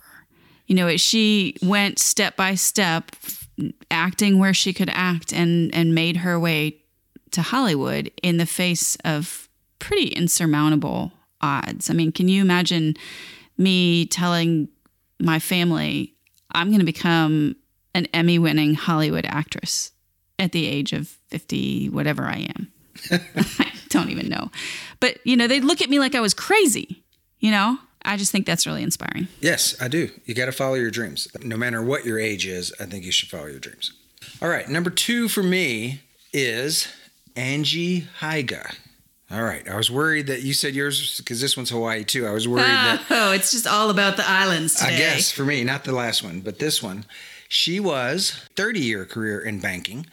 You 0.67 0.75
know, 0.75 0.97
she 0.97 1.57
went 1.63 1.99
step 1.99 2.37
by 2.37 2.55
step, 2.55 3.13
acting 3.91 4.39
where 4.39 4.55
she 4.55 4.73
could 4.73 4.91
act 4.93 5.33
and, 5.33 5.75
and 5.75 5.95
made 5.95 6.19
her 6.19 6.39
way 6.39 6.79
to 7.33 7.43
Hollywood 7.43 8.11
in 8.23 8.39
the 8.39 8.47
face 8.47 8.97
of 9.05 9.49
pretty 9.79 10.09
insurmountable 10.09 11.13
odds. 11.41 11.91
I 11.91 11.93
mean, 11.93 12.13
can 12.13 12.29
you 12.29 12.41
imagine 12.41 12.95
me 13.59 14.07
telling 14.07 14.69
my 15.21 15.39
family 15.39 16.15
I'm 16.53 16.69
going 16.69 16.81
to 16.81 16.87
become 16.87 17.57
an 17.95 18.07
Emmy 18.15 18.39
winning 18.39 18.75
Hollywood 18.75 19.27
actress 19.27 19.93
at 20.39 20.53
the 20.53 20.67
age 20.67 20.93
of 20.93 21.09
50, 21.29 21.91
whatever 21.91 22.25
I 22.25 22.49
am? 22.57 22.73
I 23.11 23.73
don't 23.89 24.11
even 24.11 24.29
know. 24.29 24.51
But, 25.01 25.19
you 25.25 25.37
know, 25.37 25.47
they'd 25.47 25.65
look 25.65 25.83
at 25.83 25.91
me 25.91 25.99
like 25.99 26.15
I 26.15 26.21
was 26.21 26.35
crazy, 26.35 27.05
you 27.41 27.51
know? 27.51 27.79
I 28.05 28.17
just 28.17 28.33
think 28.33 28.47
that's 28.47 28.67
really 28.67 28.83
inspiring. 28.83 29.29
Yes, 29.41 29.75
I 29.81 29.89
do. 29.89 30.11
You 30.25 30.35
got 30.35 30.47
to 30.47 30.53
follow 30.53 30.75
your 30.75 30.91
dreams. 30.91 31.29
No 31.43 31.57
matter 31.57 31.83
what 31.83 32.05
your 32.05 32.19
age 32.19 32.47
is, 32.47 32.73
I 32.81 32.85
think 32.85 33.05
you 33.05 33.13
should 33.13 33.29
follow 33.29 33.47
your 33.47 33.59
dreams. 33.59 33.93
All 34.43 34.49
right, 34.49 34.69
number 34.69 34.91
two 34.91 35.29
for 35.29 35.43
me 35.43 36.01
is 36.33 36.89
Angie 37.37 38.07
Haiga. 38.21 38.77
All 39.31 39.43
right, 39.43 39.67
I 39.69 39.77
was 39.77 39.91
worried 39.91 40.27
that 40.27 40.43
you 40.43 40.53
said 40.53 40.75
yours 40.75 41.19
because 41.19 41.41
this 41.41 41.57
one's 41.57 41.71
Hawaii 41.71 42.05
too. 42.05 42.27
I 42.27 42.31
was 42.31 42.47
worried 42.47 42.65
that 42.65 43.03
oh, 43.11 43.33
it's 43.33 43.51
just 43.53 43.67
all 43.67 43.91
about 43.91 44.17
the 44.17 44.29
islands 44.29 44.81
I 44.81 44.91
guess 44.91 45.31
for 45.31 45.45
me, 45.45 45.65
not 45.65 45.85
the 45.85 45.93
last 45.93 46.23
one, 46.23 46.41
but 46.41 46.59
this 46.59 46.83
one. 46.83 47.05
She 47.49 47.81
was 47.81 48.31
30 48.57 48.81
year 48.81 49.05
career 49.05 49.41
in 49.41 49.61
banking 49.61 50.07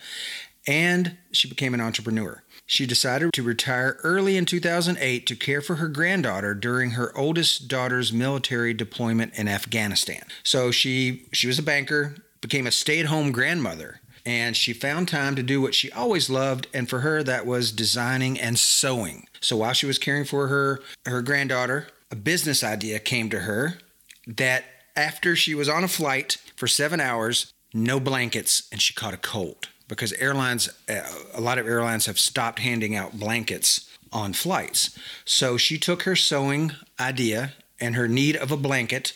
and 0.68 1.18
she 1.32 1.50
became 1.50 1.74
an 1.74 1.82
entrepreneur. 1.82 2.44
She 2.72 2.86
decided 2.86 3.34
to 3.34 3.44
retire 3.44 4.00
early 4.02 4.38
in 4.38 4.46
2008 4.46 5.28
to 5.28 5.36
care 5.36 5.60
for 5.60 5.76
her 5.76 5.90
granddaughter 5.90 6.54
during 6.54 6.92
her 6.92 7.12
oldest 7.18 7.68
daughter's 7.68 8.14
military 8.14 8.74
deployment 8.74 9.34
in 9.38 9.50
Afghanistan. 9.50 10.24
So 10.42 10.72
she 10.72 11.28
she 11.34 11.48
was 11.48 11.60
a 11.60 11.64
banker, 11.64 12.16
became 12.40 12.66
a 12.66 12.72
stay-at-home 12.72 13.34
grandmother, 13.34 14.00
and 14.26 14.56
she 14.56 14.72
found 14.72 15.10
time 15.10 15.36
to 15.36 15.44
do 15.44 15.60
what 15.60 15.76
she 15.76 15.92
always 15.92 16.30
loved 16.30 16.68
and 16.74 16.90
for 16.90 17.02
her 17.02 17.22
that 17.24 17.46
was 17.46 17.74
designing 17.74 18.40
and 18.40 18.58
sewing. 18.58 19.28
So 19.42 19.58
while 19.58 19.74
she 19.74 19.86
was 19.86 20.00
caring 20.00 20.24
for 20.24 20.48
her 20.48 20.80
her 21.06 21.22
granddaughter, 21.22 21.88
a 22.10 22.16
business 22.16 22.64
idea 22.64 23.00
came 23.00 23.30
to 23.32 23.40
her 23.42 23.80
that 24.26 24.64
after 24.96 25.36
she 25.36 25.54
was 25.54 25.68
on 25.68 25.84
a 25.84 25.90
flight 25.90 26.38
for 26.56 26.68
7 26.68 27.02
hours, 27.02 27.52
no 27.74 28.00
blankets 28.00 28.70
and 28.72 28.82
she 28.82 28.94
caught 28.94 29.14
a 29.14 29.18
cold 29.18 29.68
because 29.92 30.14
airlines, 30.14 30.70
uh, 30.88 31.02
a 31.34 31.42
lot 31.42 31.58
of 31.58 31.68
airlines 31.68 32.06
have 32.06 32.18
stopped 32.18 32.60
handing 32.60 32.96
out 32.96 33.20
blankets 33.20 33.90
on 34.14 34.32
flights. 34.32 34.98
So 35.26 35.58
she 35.58 35.78
took 35.78 36.04
her 36.04 36.16
sewing 36.16 36.72
idea 36.98 37.52
and 37.78 37.96
her 37.96 38.08
need 38.08 38.38
of 38.38 38.54
a 38.54 38.58
blanket. 38.58 39.12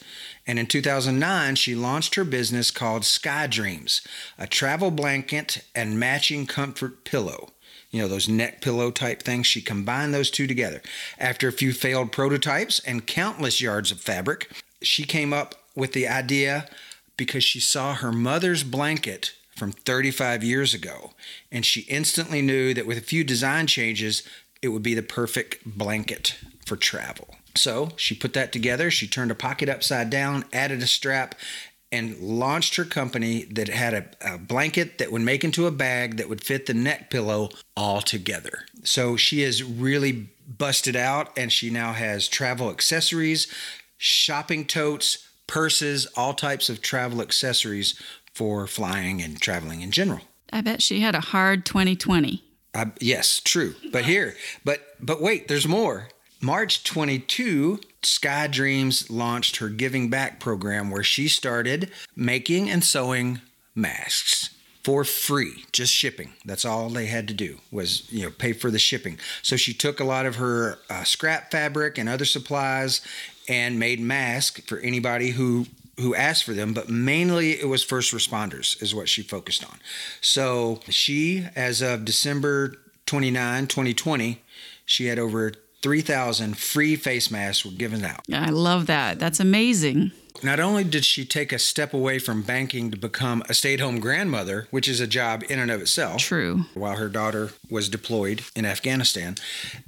And 0.45 0.59
in 0.59 0.67
2009, 0.67 1.55
she 1.55 1.75
launched 1.75 2.15
her 2.15 2.25
business 2.25 2.71
called 2.71 3.05
Sky 3.05 3.47
Dreams, 3.47 4.01
a 4.37 4.47
travel 4.47 4.91
blanket 4.91 5.63
and 5.73 5.97
matching 5.97 6.45
comfort 6.45 7.05
pillow. 7.05 7.53
You 7.89 8.01
know, 8.01 8.09
those 8.09 8.27
neck 8.27 8.59
pillow 8.59 8.91
type 8.91 9.23
things. 9.23 9.47
She 9.47 9.61
combined 9.61 10.13
those 10.13 10.29
two 10.29 10.45
together. 10.45 10.81
After 11.17 11.47
a 11.47 11.53
few 11.53 11.71
failed 11.71 12.11
prototypes 12.11 12.79
and 12.79 13.07
countless 13.07 13.61
yards 13.61 13.91
of 13.91 14.01
fabric, 14.01 14.51
she 14.81 15.05
came 15.05 15.31
up 15.31 15.55
with 15.73 15.93
the 15.93 16.09
idea 16.09 16.67
because 17.15 17.45
she 17.45 17.61
saw 17.61 17.93
her 17.93 18.11
mother's 18.11 18.63
blanket 18.63 19.31
from 19.55 19.71
35 19.71 20.43
years 20.43 20.73
ago. 20.73 21.11
And 21.51 21.65
she 21.65 21.81
instantly 21.81 22.41
knew 22.41 22.73
that 22.73 22.85
with 22.85 22.97
a 22.97 23.01
few 23.01 23.23
design 23.23 23.67
changes, 23.67 24.23
it 24.61 24.69
would 24.69 24.83
be 24.83 24.93
the 24.93 25.03
perfect 25.03 25.65
blanket 25.65 26.37
for 26.65 26.75
travel. 26.75 27.35
So 27.55 27.89
she 27.95 28.15
put 28.15 28.33
that 28.33 28.51
together. 28.51 28.91
She 28.91 29.07
turned 29.07 29.31
a 29.31 29.35
pocket 29.35 29.69
upside 29.69 30.09
down, 30.09 30.45
added 30.51 30.81
a 30.81 30.87
strap, 30.87 31.35
and 31.91 32.19
launched 32.19 32.75
her 32.75 32.83
company 32.83 33.43
that 33.45 33.69
had 33.69 33.93
a, 33.93 34.33
a, 34.33 34.37
blanket 34.37 34.97
that 34.97 35.11
would 35.11 35.21
make 35.21 35.43
into 35.43 35.67
a 35.67 35.71
bag 35.71 36.17
that 36.17 36.27
would 36.27 36.43
fit 36.43 36.65
the 36.65 36.73
neck 36.73 37.09
pillow 37.09 37.49
all 37.77 38.01
together. 38.01 38.65
So 38.83 39.15
she 39.15 39.43
is 39.43 39.63
really 39.63 40.29
busted 40.45 40.95
out 40.95 41.31
and 41.37 41.51
she 41.51 41.69
now 41.69 41.93
has 41.93 42.27
travel 42.27 42.69
accessories, 42.69 43.47
shopping 43.97 44.65
totes, 44.65 45.29
purses, 45.47 46.07
all 46.17 46.33
types 46.33 46.69
of 46.69 46.81
travel 46.81 47.21
accessories 47.21 47.99
for 48.35 48.67
flying 48.67 49.21
and 49.21 49.41
traveling 49.41 49.81
in 49.81 49.89
general. 49.89 50.21
I 50.53 50.61
bet 50.61 50.81
she 50.81 50.99
had 50.99 51.15
a 51.15 51.21
hard 51.21 51.65
2020. 51.65 52.43
Uh, 52.73 52.85
yes, 52.99 53.39
true. 53.43 53.73
But 53.91 54.05
here, 54.05 54.35
but 54.63 54.81
but 54.99 55.21
wait, 55.21 55.47
there's 55.47 55.67
more. 55.67 56.09
March 56.41 56.83
22, 56.83 57.79
Sky 58.03 58.47
Dreams 58.47 59.09
launched 59.09 59.57
her 59.57 59.69
Giving 59.69 60.09
Back 60.09 60.39
program 60.39 60.91
where 60.91 61.01
she 61.01 61.27
started 61.27 61.89
making 62.15 62.69
and 62.69 62.83
sewing 62.83 63.39
masks 63.73 64.49
for 64.83 65.03
free, 65.03 65.65
just 65.71 65.91
shipping. 65.91 66.33
That's 66.45 66.65
all 66.65 66.89
they 66.89 67.07
had 67.07 67.27
to 67.29 67.33
do 67.33 67.57
was, 67.71 68.11
you 68.11 68.23
know, 68.23 68.29
pay 68.29 68.53
for 68.53 68.69
the 68.69 68.77
shipping. 68.77 69.17
So 69.41 69.55
she 69.55 69.73
took 69.73 69.99
a 69.99 70.03
lot 70.03 70.27
of 70.27 70.35
her 70.35 70.77
uh, 70.89 71.03
scrap 71.03 71.49
fabric 71.49 71.97
and 71.97 72.07
other 72.07 72.25
supplies 72.25 73.01
and 73.49 73.79
made 73.79 73.99
masks 73.99 74.61
for 74.67 74.77
anybody 74.79 75.31
who 75.31 75.65
who 75.99 76.13
asked 76.15 76.43
for 76.43 76.53
them, 76.53 76.73
but 76.73 76.89
mainly 76.89 77.59
it 77.59 77.67
was 77.67 77.83
first 77.83 78.13
responders, 78.13 78.81
is 78.81 78.93
what 78.93 79.09
she 79.09 79.21
focused 79.21 79.63
on. 79.63 79.79
So 80.21 80.81
she, 80.89 81.47
as 81.55 81.81
of 81.81 82.05
December 82.05 82.75
29, 83.05 83.67
2020, 83.67 84.41
she 84.85 85.07
had 85.07 85.19
over 85.19 85.53
3,000 85.81 86.57
free 86.57 86.95
face 86.95 87.29
masks 87.29 87.63
were 87.65 87.71
given 87.71 88.03
out. 88.03 88.21
I 88.31 88.49
love 88.49 88.87
that. 88.87 89.19
That's 89.19 89.39
amazing. 89.39 90.11
Not 90.43 90.59
only 90.59 90.83
did 90.83 91.05
she 91.05 91.25
take 91.25 91.51
a 91.51 91.59
step 91.59 91.93
away 91.93 92.19
from 92.19 92.41
banking 92.41 92.91
to 92.91 92.97
become 92.97 93.43
a 93.49 93.53
stay 93.53 93.73
at 93.73 93.79
home 93.79 93.99
grandmother, 93.99 94.67
which 94.71 94.87
is 94.87 94.99
a 94.99 95.07
job 95.07 95.43
in 95.49 95.59
and 95.59 95.71
of 95.71 95.81
itself. 95.81 96.21
True. 96.21 96.65
While 96.73 96.97
her 96.97 97.09
daughter 97.09 97.51
was 97.69 97.89
deployed 97.89 98.43
in 98.55 98.65
Afghanistan, 98.65 99.35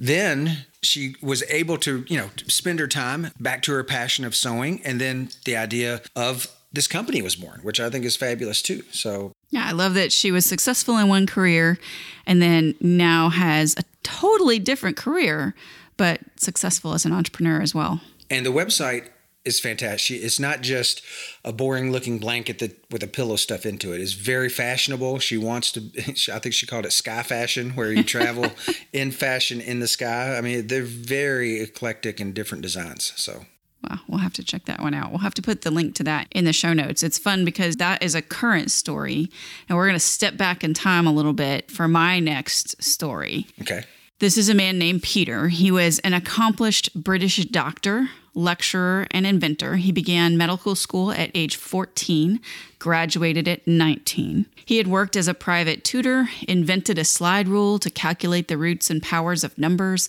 then 0.00 0.66
she 0.82 1.16
was 1.20 1.42
able 1.50 1.78
to, 1.78 2.04
you 2.08 2.18
know, 2.18 2.30
spend 2.46 2.78
her 2.80 2.88
time 2.88 3.28
back 3.40 3.62
to 3.62 3.72
her 3.72 3.84
passion 3.84 4.24
of 4.24 4.34
sewing. 4.34 4.80
And 4.84 5.00
then 5.00 5.30
the 5.44 5.56
idea 5.56 6.02
of 6.14 6.48
this 6.72 6.86
company 6.86 7.22
was 7.22 7.36
born, 7.36 7.60
which 7.62 7.80
I 7.80 7.90
think 7.90 8.04
is 8.04 8.16
fabulous 8.16 8.62
too. 8.62 8.82
So, 8.92 9.32
yeah, 9.50 9.66
I 9.66 9.72
love 9.72 9.94
that 9.94 10.12
she 10.12 10.30
was 10.30 10.44
successful 10.44 10.98
in 10.98 11.08
one 11.08 11.26
career 11.26 11.78
and 12.26 12.42
then 12.42 12.74
now 12.80 13.30
has 13.30 13.74
a 13.78 13.82
totally 14.02 14.58
different 14.58 14.96
career, 14.96 15.54
but 15.96 16.20
successful 16.36 16.92
as 16.92 17.04
an 17.04 17.12
entrepreneur 17.12 17.60
as 17.62 17.74
well. 17.74 18.00
And 18.30 18.44
the 18.44 18.52
website 18.52 19.08
is 19.48 19.58
fantastic. 19.58 20.22
It's 20.22 20.38
not 20.38 20.60
just 20.60 21.02
a 21.44 21.52
boring 21.52 21.90
looking 21.90 22.18
blanket 22.18 22.60
that 22.60 22.78
with 22.90 23.02
a 23.02 23.08
pillow 23.08 23.36
stuff 23.36 23.66
into 23.66 23.92
it. 23.92 24.00
It's 24.00 24.12
very 24.12 24.48
fashionable. 24.48 25.18
She 25.18 25.36
wants 25.36 25.72
to. 25.72 25.80
I 26.32 26.38
think 26.38 26.54
she 26.54 26.66
called 26.66 26.86
it 26.86 26.92
sky 26.92 27.22
fashion, 27.22 27.70
where 27.70 27.92
you 27.92 28.04
travel 28.04 28.52
in 28.92 29.10
fashion 29.10 29.60
in 29.60 29.80
the 29.80 29.88
sky. 29.88 30.36
I 30.36 30.40
mean, 30.40 30.68
they're 30.68 30.82
very 30.82 31.60
eclectic 31.60 32.20
and 32.20 32.32
different 32.32 32.62
designs. 32.62 33.12
So. 33.16 33.46
Wow, 33.88 34.00
we'll 34.08 34.18
have 34.18 34.32
to 34.34 34.44
check 34.44 34.64
that 34.64 34.80
one 34.80 34.92
out. 34.92 35.10
We'll 35.10 35.20
have 35.20 35.34
to 35.34 35.42
put 35.42 35.62
the 35.62 35.70
link 35.70 35.94
to 35.96 36.02
that 36.02 36.26
in 36.32 36.44
the 36.44 36.52
show 36.52 36.72
notes. 36.72 37.04
It's 37.04 37.16
fun 37.16 37.44
because 37.44 37.76
that 37.76 38.02
is 38.02 38.16
a 38.16 38.22
current 38.22 38.72
story, 38.72 39.30
and 39.68 39.78
we're 39.78 39.86
going 39.86 39.94
to 39.94 40.00
step 40.00 40.36
back 40.36 40.64
in 40.64 40.74
time 40.74 41.06
a 41.06 41.12
little 41.12 41.32
bit 41.32 41.70
for 41.70 41.86
my 41.86 42.18
next 42.18 42.82
story. 42.82 43.46
Okay. 43.60 43.84
This 44.20 44.36
is 44.36 44.48
a 44.48 44.54
man 44.54 44.78
named 44.78 45.04
Peter. 45.04 45.46
He 45.46 45.70
was 45.70 46.00
an 46.00 46.12
accomplished 46.12 46.92
British 46.92 47.36
doctor, 47.46 48.08
lecturer, 48.38 49.06
and 49.10 49.26
inventor. 49.26 49.76
He 49.76 49.92
began 49.92 50.36
medical 50.36 50.74
school 50.74 51.10
at 51.10 51.30
age 51.34 51.56
14, 51.56 52.40
graduated 52.78 53.48
at 53.48 53.66
19. 53.66 54.46
He 54.64 54.76
had 54.76 54.86
worked 54.86 55.16
as 55.16 55.28
a 55.28 55.34
private 55.34 55.82
tutor, 55.82 56.28
invented 56.46 56.98
a 56.98 57.04
slide 57.04 57.48
rule 57.48 57.78
to 57.78 57.90
calculate 57.90 58.48
the 58.48 58.58
roots 58.58 58.90
and 58.90 59.02
powers 59.02 59.42
of 59.42 59.56
numbers, 59.56 60.08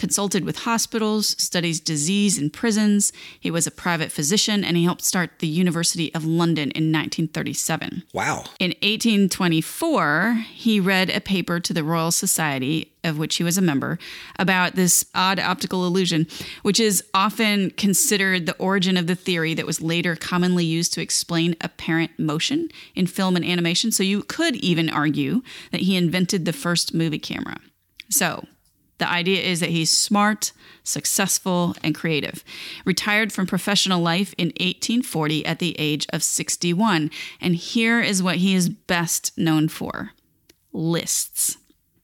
consulted 0.00 0.44
with 0.44 0.60
hospitals, 0.60 1.36
studies 1.40 1.78
disease 1.78 2.38
in 2.38 2.50
prisons. 2.50 3.12
He 3.38 3.50
was 3.50 3.66
a 3.66 3.70
private 3.70 4.10
physician, 4.10 4.64
and 4.64 4.76
he 4.76 4.84
helped 4.84 5.04
start 5.04 5.38
the 5.38 5.46
University 5.46 6.12
of 6.14 6.24
London 6.24 6.70
in 6.70 6.90
1937. 6.90 8.02
Wow. 8.12 8.44
In 8.58 8.70
1824, 8.82 10.46
he 10.52 10.80
read 10.80 11.10
a 11.10 11.20
paper 11.20 11.60
to 11.60 11.72
the 11.74 11.84
Royal 11.84 12.10
Society, 12.10 12.92
of 13.04 13.18
which 13.18 13.36
he 13.36 13.44
was 13.44 13.58
a 13.58 13.62
member, 13.62 13.98
about 14.38 14.74
this 14.74 15.04
odd 15.14 15.38
optical 15.38 15.86
illusion, 15.86 16.26
which 16.62 16.80
is 16.80 17.04
often 17.12 17.70
considered 17.72 18.46
the 18.46 18.56
origin 18.56 18.96
of 18.96 19.06
the 19.06 19.14
theory 19.14 19.54
that 19.54 19.66
was 19.66 19.82
later 19.82 20.16
commonly 20.16 20.64
used 20.64 20.94
to 20.94 21.02
explain 21.02 21.56
apparent 21.60 22.09
motion 22.18 22.68
in 22.94 23.06
film 23.06 23.36
and 23.36 23.44
animation. 23.44 23.92
So 23.92 24.02
you 24.02 24.22
could 24.22 24.56
even 24.56 24.90
argue 24.90 25.42
that 25.72 25.82
he 25.82 25.96
invented 25.96 26.44
the 26.44 26.52
first 26.52 26.94
movie 26.94 27.18
camera. 27.18 27.58
So, 28.08 28.44
the 28.98 29.10
idea 29.10 29.40
is 29.40 29.60
that 29.60 29.70
he's 29.70 29.90
smart, 29.90 30.52
successful, 30.84 31.74
and 31.82 31.94
creative. 31.94 32.44
Retired 32.84 33.32
from 33.32 33.46
professional 33.46 34.02
life 34.02 34.34
in 34.36 34.48
1840 34.48 35.46
at 35.46 35.58
the 35.58 35.74
age 35.78 36.06
of 36.12 36.22
61. 36.22 37.10
And 37.40 37.56
here 37.56 38.02
is 38.02 38.22
what 38.22 38.36
he 38.36 38.54
is 38.54 38.68
best 38.68 39.32
known 39.38 39.68
for 39.68 40.10
lists. 40.74 41.56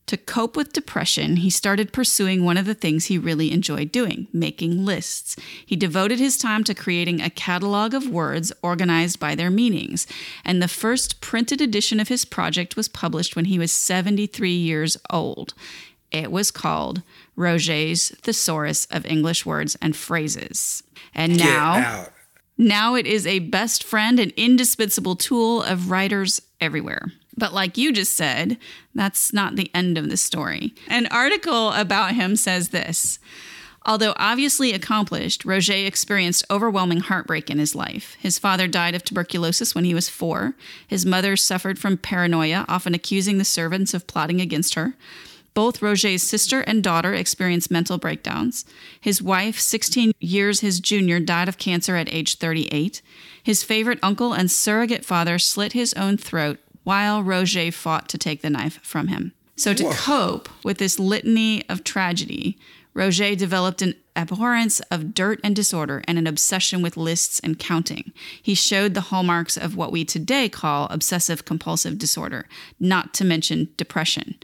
To 0.07 0.15
cope 0.15 0.55
with 0.55 0.71
depression, 0.71 1.37
he 1.37 1.49
started 1.49 1.91
pursuing 1.91 2.45
one 2.45 2.55
of 2.55 2.65
the 2.65 2.73
things 2.73 3.05
he 3.05 3.17
really 3.17 3.51
enjoyed 3.51 3.91
doing 3.91 4.27
making 4.31 4.85
lists. 4.85 5.35
He 5.65 5.75
devoted 5.75 6.17
his 6.17 6.37
time 6.37 6.63
to 6.63 6.73
creating 6.73 7.21
a 7.21 7.29
catalog 7.29 7.93
of 7.93 8.07
words 8.09 8.53
organized 8.61 9.19
by 9.19 9.35
their 9.35 9.51
meanings, 9.51 10.07
and 10.45 10.61
the 10.61 10.69
first 10.69 11.19
printed 11.19 11.59
edition 11.59 11.99
of 11.99 12.07
his 12.07 12.23
project 12.23 12.77
was 12.77 12.87
published 12.87 13.35
when 13.35 13.45
he 13.45 13.59
was 13.59 13.73
73 13.73 14.49
years 14.49 14.95
old. 15.09 15.53
It 16.09 16.31
was 16.31 16.51
called 16.51 17.01
Roget's 17.35 18.09
Thesaurus 18.21 18.85
of 18.85 19.05
English 19.05 19.45
Words 19.45 19.77
and 19.81 19.93
Phrases. 19.93 20.83
And 21.13 21.37
now, 21.37 22.07
now 22.57 22.95
it 22.95 23.05
is 23.05 23.27
a 23.27 23.39
best 23.39 23.83
friend 23.83 24.21
and 24.21 24.31
indispensable 24.37 25.17
tool 25.17 25.61
of 25.63 25.91
writers 25.91 26.41
everywhere. 26.61 27.11
But 27.37 27.53
like 27.53 27.77
you 27.77 27.93
just 27.93 28.15
said, 28.15 28.57
that's 28.95 29.31
not 29.31 29.55
the 29.55 29.69
end 29.73 29.97
of 29.97 30.09
the 30.09 30.17
story. 30.17 30.73
An 30.87 31.05
article 31.07 31.71
about 31.71 32.15
him 32.15 32.35
says 32.35 32.69
this. 32.69 33.19
Although 33.85 34.13
obviously 34.17 34.73
accomplished, 34.73 35.45
Roget 35.45 35.87
experienced 35.87 36.43
overwhelming 36.49 36.99
heartbreak 36.99 37.49
in 37.49 37.57
his 37.57 37.73
life. 37.73 38.17
His 38.19 38.37
father 38.37 38.67
died 38.67 38.95
of 38.95 39.03
tuberculosis 39.05 39.73
when 39.73 39.85
he 39.85 39.93
was 39.93 40.09
four. 40.09 40.55
His 40.85 41.05
mother 41.05 41.37
suffered 41.37 41.79
from 41.79 41.97
paranoia, 41.97 42.65
often 42.67 42.93
accusing 42.93 43.37
the 43.37 43.45
servants 43.45 43.93
of 43.93 44.05
plotting 44.05 44.41
against 44.41 44.73
her. 44.73 44.95
Both 45.53 45.79
Roget's 45.79 46.21
sister 46.21 46.61
and 46.61 46.83
daughter 46.83 47.13
experienced 47.13 47.71
mental 47.71 47.97
breakdowns. 47.97 48.65
His 48.99 49.21
wife, 49.21 49.57
16 49.57 50.11
years 50.19 50.59
his 50.59 50.79
junior, 50.79 51.19
died 51.19 51.47
of 51.47 51.57
cancer 51.57 51.95
at 51.95 52.13
age 52.13 52.37
38. 52.37 53.01
His 53.41 53.63
favorite 53.63 53.99
uncle 54.03 54.33
and 54.33 54.51
surrogate 54.51 55.05
father 55.05 55.39
slit 55.39 55.71
his 55.71 55.93
own 55.93 56.17
throat 56.17 56.59
while 56.87 57.21
Roget 57.21 57.73
fought 57.73 58.07
to 58.07 58.17
take 58.17 58.41
the 58.41 58.49
knife 58.49 58.79
from 58.81 59.09
him. 59.09 59.33
So, 59.57 59.73
to 59.73 59.83
Whoa. 59.83 59.91
cope 59.91 60.49
with 60.63 60.77
this 60.77 60.97
litany 60.97 61.67
of 61.67 61.83
tragedy, 61.83 62.57
Roget 62.95 63.37
developed 63.37 63.81
an 63.81 63.95
abhorrence 64.15 64.79
of 64.89 65.13
dirt 65.13 65.41
and 65.43 65.53
disorder 65.53 66.01
and 66.07 66.17
an 66.17 66.27
obsession 66.27 66.81
with 66.81 66.95
lists 66.95 67.41
and 67.41 67.59
counting. 67.59 68.13
He 68.41 68.55
showed 68.55 68.93
the 68.93 69.01
hallmarks 69.11 69.57
of 69.57 69.75
what 69.75 69.91
we 69.91 70.05
today 70.05 70.47
call 70.47 70.87
obsessive 70.89 71.43
compulsive 71.43 71.97
disorder, 71.97 72.47
not 72.79 73.13
to 73.15 73.25
mention 73.25 73.67
depression. 73.75 74.35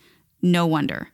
No 0.41 0.67
wonder. 0.67 1.11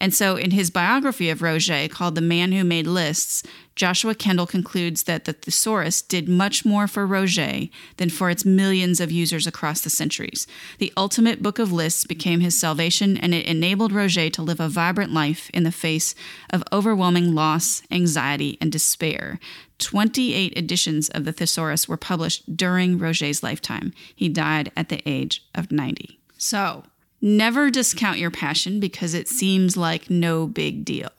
And 0.00 0.14
so, 0.14 0.36
in 0.36 0.50
his 0.50 0.70
biography 0.70 1.28
of 1.28 1.40
Roget 1.40 1.90
called 1.90 2.14
The 2.14 2.22
Man 2.22 2.52
Who 2.52 2.64
Made 2.64 2.86
Lists, 2.86 3.42
Joshua 3.76 4.14
Kendall 4.14 4.46
concludes 4.46 5.02
that 5.02 5.26
the 5.26 5.34
thesaurus 5.34 6.00
did 6.00 6.28
much 6.28 6.64
more 6.64 6.86
for 6.86 7.06
Roget 7.06 7.70
than 7.98 8.08
for 8.08 8.30
its 8.30 8.44
millions 8.44 8.98
of 8.98 9.12
users 9.12 9.46
across 9.46 9.82
the 9.82 9.90
centuries. 9.90 10.46
The 10.78 10.92
ultimate 10.96 11.42
book 11.42 11.58
of 11.58 11.70
lists 11.70 12.04
became 12.04 12.40
his 12.40 12.58
salvation, 12.58 13.18
and 13.18 13.34
it 13.34 13.46
enabled 13.46 13.92
Roget 13.92 14.32
to 14.34 14.42
live 14.42 14.60
a 14.60 14.68
vibrant 14.68 15.12
life 15.12 15.50
in 15.52 15.64
the 15.64 15.72
face 15.72 16.14
of 16.48 16.64
overwhelming 16.72 17.34
loss, 17.34 17.82
anxiety, 17.90 18.56
and 18.60 18.72
despair. 18.72 19.38
28 19.78 20.56
editions 20.56 21.08
of 21.10 21.24
the 21.24 21.32
thesaurus 21.32 21.88
were 21.88 21.96
published 21.96 22.56
during 22.56 22.98
Roget's 22.98 23.42
lifetime. 23.42 23.92
He 24.14 24.28
died 24.28 24.72
at 24.76 24.88
the 24.88 25.02
age 25.06 25.44
of 25.54 25.70
90. 25.70 26.18
So, 26.38 26.84
Never 27.20 27.70
discount 27.70 28.18
your 28.18 28.30
passion 28.30 28.80
because 28.80 29.12
it 29.14 29.28
seems 29.28 29.76
like 29.76 30.08
no 30.08 30.46
big 30.46 30.84
deal. 30.84 31.10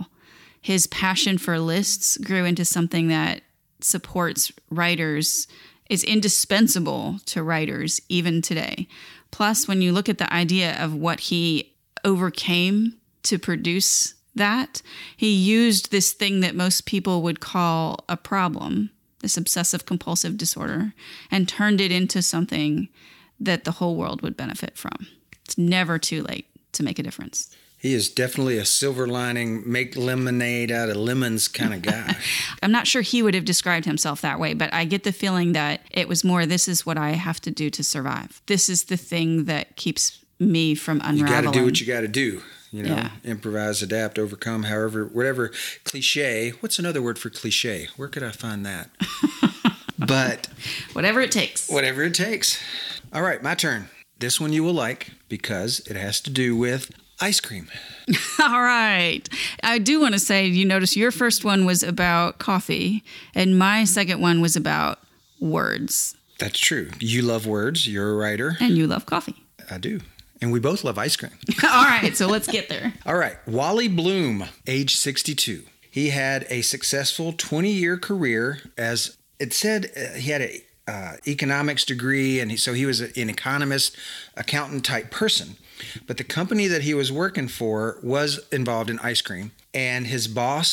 His 0.62 0.88
passion 0.88 1.38
for 1.38 1.60
lists 1.60 2.18
grew 2.18 2.46
into 2.46 2.66
something 2.66 3.08
that 3.10 3.42
supports 3.82 4.52
writers, 4.70 5.48
is 5.90 6.04
indispensable 6.04 7.20
to 7.26 7.44
writers 7.44 8.00
even 8.10 8.42
today. 8.42 8.88
Plus, 9.32 9.68
when 9.68 9.82
you 9.82 9.92
look 9.92 10.10
at 10.10 10.18
the 10.18 10.32
idea 10.34 10.82
of 10.84 10.96
what 10.96 11.20
he 11.22 11.74
overcame 12.04 12.98
to 13.24 13.38
produce 13.38 14.16
that, 14.36 14.82
he 15.16 15.32
used 15.32 15.92
this 15.92 16.14
thing 16.14 16.40
that 16.40 16.56
most 16.56 16.86
people 16.86 17.22
would 17.22 17.40
call 17.40 18.04
a 18.08 18.18
problem, 18.18 18.90
this 19.20 19.38
obsessive 19.38 19.86
compulsive 19.86 20.38
disorder, 20.38 20.94
and 21.30 21.48
turned 21.48 21.82
it 21.82 21.92
into 21.92 22.22
something 22.22 22.88
that 23.40 23.64
the 23.64 23.74
whole 23.74 23.96
world 23.96 24.22
would 24.22 24.38
benefit 24.38 24.78
from. 24.78 25.08
It's 25.52 25.58
never 25.58 26.00
too 26.00 26.24
late 26.24 26.46
to 26.72 26.82
make 26.82 26.98
a 26.98 27.04
difference. 27.04 27.54
He 27.78 27.94
is 27.94 28.10
definitely 28.10 28.58
a 28.58 28.64
silver 28.64 29.06
lining, 29.06 29.70
make 29.70 29.98
lemonade 29.98 30.72
out 30.72 30.88
of 30.88 30.96
lemons 30.96 31.50
kind 31.50 31.74
of 31.74 31.82
guy. 31.82 32.16
I'm 32.64 32.72
not 32.72 32.88
sure 32.88 33.02
he 33.02 33.22
would 33.22 33.34
have 33.34 33.44
described 33.44 33.86
himself 33.86 34.22
that 34.22 34.40
way, 34.40 34.54
but 34.54 34.74
I 34.74 34.86
get 34.86 35.04
the 35.04 35.12
feeling 35.12 35.52
that 35.52 35.82
it 35.92 36.08
was 36.08 36.24
more 36.24 36.46
this 36.46 36.70
is 36.70 36.86
what 36.86 36.98
I 36.98 37.10
have 37.12 37.42
to 37.42 37.52
do 37.52 37.70
to 37.72 37.84
survive. 37.84 38.42
This 38.46 38.70
is 38.70 38.86
the 38.86 38.96
thing 38.96 39.44
that 39.46 39.76
keeps 39.76 40.24
me 40.40 40.74
from 40.74 41.02
unraveling. 41.04 41.18
you 41.20 41.26
got 41.28 41.52
to 41.54 41.60
do 41.60 41.66
what 41.66 41.82
you 41.82 41.86
got 41.88 42.02
to 42.02 42.08
do. 42.08 42.42
You 42.72 42.84
know, 42.84 42.96
Yeah. 42.96 43.10
improvise, 43.26 43.82
adapt, 43.82 44.18
overcome, 44.18 44.64
however, 44.64 45.04
whatever 45.04 45.52
cliche. 45.84 46.52
What's 46.62 46.80
another 46.80 47.02
word 47.02 47.20
for 47.20 47.30
cliche? 47.30 47.90
Where 47.98 48.08
could 48.08 48.24
I 48.24 48.32
find 48.32 48.66
that? 48.66 48.90
but 50.00 50.48
Whatever 50.94 51.20
it 51.20 51.34
takes. 51.34 51.70
whatever 51.70 52.04
it 52.04 52.14
takes. 52.14 52.58
All 53.12 53.22
right, 53.22 53.44
my 53.44 53.54
turn. 53.56 53.90
This 54.22 54.40
one 54.40 54.54
you 54.54 54.64
will 54.64 54.74
like 54.74 55.14
because 55.30 55.80
it 55.88 55.96
has 55.96 56.22
to 56.22 56.30
do 56.30 56.56
with 56.56 56.92
ice 57.20 57.40
cream. 57.40 57.68
All 58.40 58.62
right. 58.62 59.28
I 59.64 59.80
do 59.80 60.00
want 60.00 60.14
to 60.14 60.20
say 60.20 60.46
you 60.46 60.64
notice 60.64 60.96
your 60.96 61.10
first 61.10 61.44
one 61.44 61.66
was 61.66 61.82
about 61.82 62.38
coffee, 62.38 63.04
and 63.34 63.58
my 63.58 63.84
second 63.84 64.22
one 64.22 64.40
was 64.40 64.56
about 64.56 65.00
words. 65.40 66.16
That's 66.38 66.60
true. 66.60 66.92
You 67.00 67.24
love 67.24 67.48
words. 67.48 67.88
You're 67.88 68.12
a 68.12 68.16
writer. 68.16 68.58
And 68.60 68.78
you 68.78 68.86
love 68.86 69.08
coffee. 69.08 69.44
I 69.72 69.80
do. 69.80 70.02
And 70.40 70.52
we 70.52 70.60
both 70.60 70.84
love 70.84 71.00
ice 71.00 71.16
cream. 71.16 71.32
All 71.64 71.86
right, 71.86 72.16
so 72.16 72.28
let's 72.28 72.48
get 72.48 72.70
there. 72.70 72.94
All 73.08 73.18
right. 73.18 73.38
Wally 73.48 73.88
Blume, 73.88 74.46
age 74.68 74.98
62. 74.98 75.64
He 75.90 76.12
had 76.12 76.46
a 76.52 76.62
successful 76.62 77.34
20 77.34 77.72
year 77.72 77.98
career 77.98 78.60
as 78.78 79.18
it 79.40 79.52
said 79.52 79.92
uh, 79.98 80.16
he 80.20 80.30
had 80.30 80.44
a 80.44 80.64
uh, 80.92 81.14
economics 81.36 81.84
degree 81.86 82.34
and 82.42 82.52
he, 82.52 82.58
so 82.58 82.72
he 82.74 82.86
was 82.92 83.00
an 83.24 83.30
economist 83.38 83.96
accountant 84.44 84.84
type 84.94 85.08
person 85.22 85.48
but 86.08 86.18
the 86.18 86.24
company 86.40 86.68
that 86.68 86.82
he 86.84 86.94
was 87.02 87.10
working 87.12 87.48
for 87.48 87.98
was 88.16 88.30
involved 88.52 88.90
in 88.90 88.98
ice 89.12 89.22
cream 89.28 89.48
and 89.74 90.08
his 90.08 90.28
boss 90.28 90.68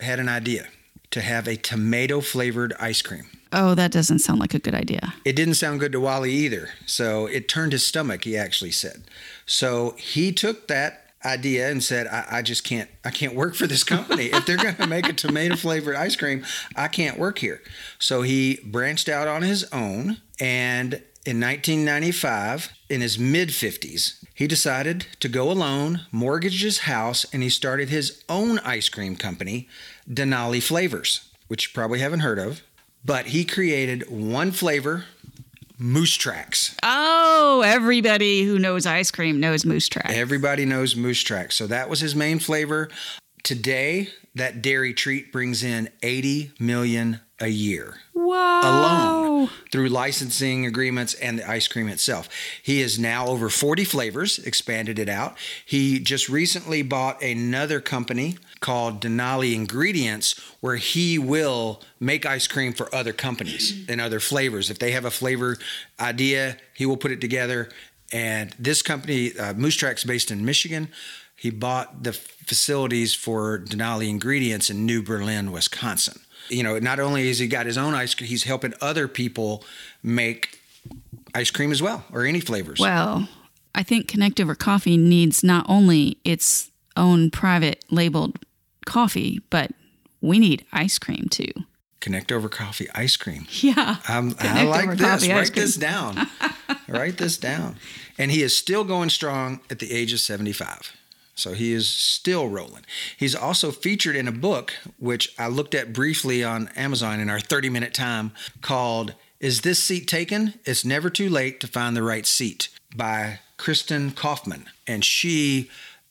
had 0.00 0.18
an 0.18 0.28
idea 0.28 0.64
to 1.10 1.20
have 1.20 1.46
a 1.48 1.56
tomato 1.56 2.20
flavored 2.20 2.72
ice 2.90 3.02
cream 3.02 3.26
Oh, 3.52 3.74
that 3.74 3.90
doesn't 3.90 4.20
sound 4.20 4.38
like 4.38 4.54
a 4.54 4.60
good 4.60 4.76
idea. 4.76 5.14
it 5.24 5.34
didn't 5.34 5.54
sound 5.54 5.80
good 5.80 5.90
to 5.92 5.98
Wally 6.00 6.32
either. 6.32 6.68
So 6.86 7.26
it 7.26 7.48
turned 7.48 7.72
his 7.72 7.84
stomach, 7.84 8.22
he 8.22 8.36
actually 8.36 8.70
said. 8.70 9.02
So 9.44 9.96
he 9.98 10.30
took 10.30 10.68
that 10.68 10.99
idea 11.24 11.70
and 11.70 11.82
said, 11.82 12.06
I, 12.06 12.38
I 12.38 12.42
just 12.42 12.64
can't 12.64 12.88
I 13.04 13.10
can't 13.10 13.34
work 13.34 13.54
for 13.54 13.66
this 13.66 13.84
company. 13.84 14.26
if 14.26 14.46
they're 14.46 14.56
gonna 14.56 14.86
make 14.86 15.08
a 15.08 15.12
tomato 15.12 15.56
flavored 15.56 15.96
ice 15.96 16.16
cream, 16.16 16.44
I 16.76 16.88
can't 16.88 17.18
work 17.18 17.38
here. 17.38 17.62
So 17.98 18.22
he 18.22 18.60
branched 18.64 19.08
out 19.08 19.28
on 19.28 19.42
his 19.42 19.64
own 19.72 20.18
and 20.40 21.02
in 21.26 21.38
1995, 21.38 22.70
in 22.88 23.02
his 23.02 23.18
mid 23.18 23.50
50s, 23.50 24.24
he 24.34 24.46
decided 24.46 25.06
to 25.20 25.28
go 25.28 25.50
alone, 25.50 26.06
mortgaged 26.10 26.62
his 26.62 26.78
house, 26.80 27.26
and 27.30 27.42
he 27.42 27.50
started 27.50 27.90
his 27.90 28.24
own 28.28 28.58
ice 28.60 28.88
cream 28.88 29.16
company, 29.16 29.68
Denali 30.08 30.62
Flavors, 30.62 31.28
which 31.48 31.68
you 31.68 31.74
probably 31.74 31.98
haven't 31.98 32.20
heard 32.20 32.38
of. 32.38 32.62
But 33.04 33.26
he 33.26 33.44
created 33.44 34.10
one 34.10 34.50
flavor, 34.50 35.04
Moose 35.80 36.14
Tracks. 36.14 36.76
Oh, 36.82 37.62
everybody 37.64 38.44
who 38.44 38.58
knows 38.58 38.84
ice 38.84 39.10
cream 39.10 39.40
knows 39.40 39.64
Moose 39.64 39.88
Track. 39.88 40.10
Everybody 40.10 40.66
knows 40.66 40.94
Moose 40.94 41.22
Tracks. 41.22 41.56
So 41.56 41.66
that 41.68 41.88
was 41.88 42.00
his 42.00 42.14
main 42.14 42.38
flavor. 42.38 42.90
Today, 43.42 44.08
that 44.34 44.60
dairy 44.60 44.92
treat 44.92 45.32
brings 45.32 45.64
in 45.64 45.88
80 46.02 46.52
million 46.60 47.20
a 47.40 47.48
year 47.48 47.96
Whoa. 48.12 48.60
alone 48.60 49.50
through 49.72 49.88
licensing 49.88 50.66
agreements 50.66 51.14
and 51.14 51.38
the 51.38 51.50
ice 51.50 51.66
cream 51.66 51.88
itself. 51.88 52.28
He 52.62 52.82
is 52.82 52.98
now 52.98 53.26
over 53.28 53.48
40 53.48 53.84
flavors, 53.84 54.38
expanded 54.38 54.98
it 54.98 55.08
out. 55.08 55.38
He 55.64 55.98
just 55.98 56.28
recently 56.28 56.82
bought 56.82 57.22
another 57.22 57.80
company 57.80 58.36
called 58.60 59.00
Denali 59.00 59.54
Ingredients 59.54 60.38
where 60.60 60.76
he 60.76 61.18
will 61.18 61.82
make 61.98 62.26
ice 62.26 62.46
cream 62.46 62.72
for 62.72 62.94
other 62.94 63.12
companies 63.12 63.86
and 63.88 64.00
other 64.00 64.20
flavors. 64.20 64.70
If 64.70 64.78
they 64.78 64.92
have 64.92 65.04
a 65.04 65.10
flavor 65.10 65.56
idea, 65.98 66.56
he 66.74 66.86
will 66.86 66.98
put 66.98 67.10
it 67.10 67.20
together. 67.20 67.70
And 68.12 68.54
this 68.58 68.82
company, 68.82 69.36
uh, 69.38 69.54
Moose 69.54 69.76
Track's 69.76 70.04
based 70.04 70.30
in 70.30 70.44
Michigan. 70.44 70.88
He 71.36 71.50
bought 71.50 72.02
the 72.02 72.12
facilities 72.12 73.14
for 73.14 73.58
Denali 73.58 74.08
Ingredients 74.08 74.68
in 74.68 74.84
New 74.84 75.02
Berlin, 75.02 75.52
Wisconsin 75.52 76.20
you 76.50 76.62
know, 76.62 76.78
not 76.78 77.00
only 77.00 77.28
has 77.28 77.38
he 77.38 77.46
got 77.46 77.66
his 77.66 77.78
own 77.78 77.94
ice 77.94 78.14
cream, 78.14 78.28
he's 78.28 78.44
helping 78.44 78.74
other 78.80 79.08
people 79.08 79.64
make 80.02 80.58
ice 81.34 81.50
cream 81.50 81.70
as 81.72 81.80
well, 81.80 82.04
or 82.12 82.24
any 82.24 82.40
flavors. 82.40 82.80
Well, 82.80 83.28
I 83.74 83.82
think 83.82 84.08
Connect 84.08 84.40
Over 84.40 84.54
Coffee 84.54 84.96
needs 84.96 85.44
not 85.44 85.64
only 85.68 86.18
its 86.24 86.70
own 86.96 87.30
private 87.30 87.84
labeled 87.90 88.38
coffee, 88.90 89.40
but 89.50 89.70
we 90.20 90.40
need 90.40 90.66
ice 90.72 90.98
cream 90.98 91.28
too. 91.30 91.52
Connect 92.00 92.32
over 92.32 92.48
coffee 92.48 92.88
ice 92.94 93.16
cream. 93.16 93.46
Yeah. 93.60 93.96
Um, 94.08 94.34
I 94.40 94.64
like 94.64 94.84
over 94.86 94.96
this. 94.96 95.28
Write 95.28 95.54
this 95.54 95.76
down. 95.76 96.26
Write 96.88 97.18
this 97.18 97.36
down. 97.36 97.76
And 98.18 98.30
he 98.30 98.42
is 98.42 98.56
still 98.56 98.84
going 98.84 99.10
strong 99.10 99.60
at 99.70 99.78
the 99.78 99.92
age 99.92 100.12
of 100.12 100.20
75. 100.20 100.96
So 101.34 101.52
he 101.52 101.72
is 101.72 101.88
still 101.88 102.48
rolling. 102.48 102.84
He's 103.16 103.34
also 103.34 103.70
featured 103.70 104.16
in 104.16 104.26
a 104.26 104.32
book, 104.32 104.72
which 104.98 105.34
I 105.38 105.46
looked 105.46 105.74
at 105.74 105.92
briefly 105.92 106.42
on 106.42 106.68
Amazon 106.74 107.20
in 107.20 107.30
our 107.30 107.40
30 107.40 107.70
minute 107.70 107.94
time, 107.94 108.32
called 108.60 109.14
Is 109.38 109.60
This 109.60 109.78
Seat 109.78 110.08
Taken? 110.08 110.54
It's 110.64 110.84
Never 110.84 111.10
Too 111.10 111.28
Late 111.28 111.60
to 111.60 111.66
Find 111.68 111.96
the 111.96 112.02
Right 112.02 112.26
Seat 112.26 112.70
by 112.96 113.38
Kristin 113.56 114.14
Kaufman. 114.16 114.66
And 114.86 115.04
she 115.04 115.70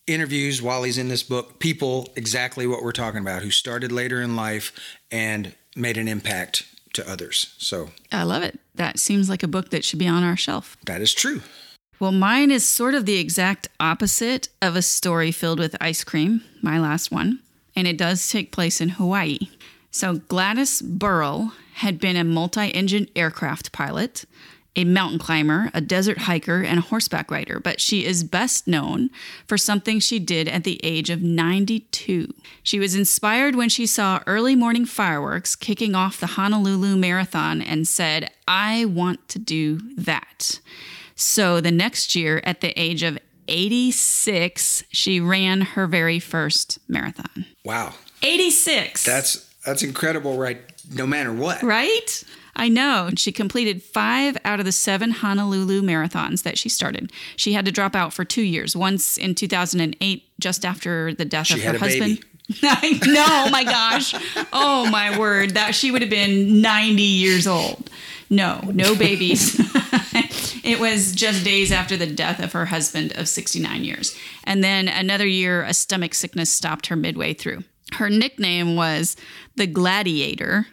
interviews 0.10 0.62
while 0.62 0.84
he's 0.84 0.98
in 0.98 1.08
this 1.08 1.24
book 1.24 1.60
people 1.60 2.10
exactly 2.16 2.68
what 2.68 2.84
we're 2.84 2.92
talking 2.92 3.22
about 3.22 3.44
who 3.44 3.52
started 3.52 3.92
later 3.92 4.22
in 4.22 4.36
life 4.36 4.74
and 5.12 5.54
made 5.76 5.98
an 5.98 6.08
impact 6.08 6.66
to 6.94 7.10
others. 7.10 7.54
So 7.58 7.90
I 8.12 8.24
love 8.24 8.44
it. 8.44 8.60
That 8.76 9.00
seems 9.00 9.30
like 9.30 9.44
a 9.44 9.48
book 9.48 9.70
that 9.70 9.86
should 9.86 10.00
be 10.00 10.08
on 10.08 10.24
our 10.24 10.38
shelf. 10.38 10.78
that 10.86 11.02
is 11.02 11.14
true. 11.14 11.42
Well, 12.00 12.12
mine 12.14 12.50
is 12.50 12.68
sort 12.68 12.96
of 12.96 13.06
the 13.06 13.20
exact 13.20 13.68
opposite 13.80 14.48
of 14.62 14.78
a 14.78 14.82
story 14.82 15.34
filled 15.34 15.60
with 15.60 15.76
ice 15.82 16.06
cream, 16.06 16.42
my 16.62 16.80
last 16.80 17.12
one, 17.12 17.40
and 17.76 17.88
it 17.88 17.98
does 17.98 18.30
take 18.30 18.54
place 18.54 18.80
in 18.80 18.90
Hawaii. 18.90 19.40
So, 19.92 20.16
Gladys 20.16 20.82
Burrill 20.82 21.52
had 21.74 22.00
been 22.00 22.16
a 22.16 22.24
multi 22.24 22.70
engine 22.70 23.08
aircraft 23.18 23.74
pilot, 23.74 24.24
a 24.80 24.86
mountain 24.86 25.20
climber, 25.20 25.70
a 25.74 25.82
desert 25.82 26.20
hiker, 26.20 26.62
and 26.62 26.80
a 26.80 26.84
horseback 26.84 27.30
rider, 27.30 27.60
but 27.60 27.82
she 27.82 28.06
is 28.06 28.24
best 28.24 28.66
known 28.66 29.10
for 29.46 29.58
something 29.58 30.00
she 30.00 30.20
did 30.20 30.48
at 30.48 30.64
the 30.64 30.80
age 30.84 31.10
of 31.10 31.22
92. 31.22 32.34
She 32.64 32.80
was 32.80 32.96
inspired 32.96 33.56
when 33.56 33.68
she 33.68 33.86
saw 33.86 34.24
early 34.26 34.56
morning 34.56 34.86
fireworks 34.86 35.58
kicking 35.58 35.96
off 35.96 36.22
the 36.22 36.28
Honolulu 36.28 36.96
Marathon 36.96 37.62
and 37.62 37.86
said, 37.86 38.32
I 38.48 38.86
want 38.86 39.28
to 39.30 39.40
do 39.40 39.80
that. 39.98 40.62
So 41.14 41.60
the 41.60 41.72
next 41.72 42.16
year, 42.16 42.42
at 42.46 42.62
the 42.62 42.72
age 42.80 43.04
of 43.04 43.18
86, 43.50 44.86
she 44.92 45.20
ran 45.20 45.60
her 45.62 45.88
very 45.88 46.20
first 46.20 46.80
marathon. 46.88 47.46
Wow. 47.66 47.96
86. 48.24 49.04
That's 49.04 49.46
that's 49.66 49.84
incredible, 49.84 50.38
right? 50.38 50.58
No 50.90 51.06
matter 51.06 51.34
what. 51.34 51.62
Right? 51.62 52.24
I 52.60 52.68
know. 52.68 53.10
She 53.16 53.32
completed 53.32 53.82
five 53.82 54.38
out 54.44 54.60
of 54.60 54.66
the 54.66 54.74
seven 54.74 55.12
Honolulu 55.12 55.82
marathons 55.82 56.44
that 56.44 56.58
she 56.58 56.68
started. 56.68 57.10
She 57.38 57.54
had 57.54 57.64
to 57.64 57.72
drop 57.72 57.96
out 57.96 58.12
for 58.12 58.26
two 58.26 58.42
years, 58.42 58.76
once 58.76 59.18
in 59.18 59.34
2008, 59.34 60.24
just 60.42 60.66
after 60.66 61.14
the 61.14 61.24
death 61.24 61.48
She 61.48 61.54
of 61.54 61.62
her 61.62 61.78
husband. 61.78 62.20
baby. 62.62 63.00
no, 63.08 63.26
oh 63.28 63.50
my 63.50 63.64
gosh. 63.64 64.14
Oh 64.52 64.90
my 64.90 65.18
word. 65.18 65.52
That 65.52 65.74
she 65.74 65.90
would 65.90 66.02
have 66.02 66.10
been 66.10 66.62
90 66.62 67.02
years 67.02 67.48
old. 67.48 67.90
No, 68.30 68.60
no 68.74 68.94
babies. 68.98 69.56
it 70.64 70.82
was 70.82 71.14
just 71.14 71.46
days 71.46 71.72
after 71.72 71.96
the 71.96 72.08
death 72.08 72.44
of 72.44 72.52
her 72.52 72.66
husband 72.66 73.14
of 73.16 73.30
69 73.30 73.86
years. 73.86 74.18
And 74.44 74.62
then 74.62 74.90
another 74.90 75.28
year, 75.28 75.64
a 75.64 75.74
stomach 75.74 76.14
sickness 76.14 76.52
stopped 76.52 76.88
her 76.88 76.98
midway 76.98 77.34
through. 77.34 77.64
Her 77.94 78.10
nickname 78.10 78.76
was 78.76 79.16
the 79.56 79.66
Gladiator. 79.66 80.68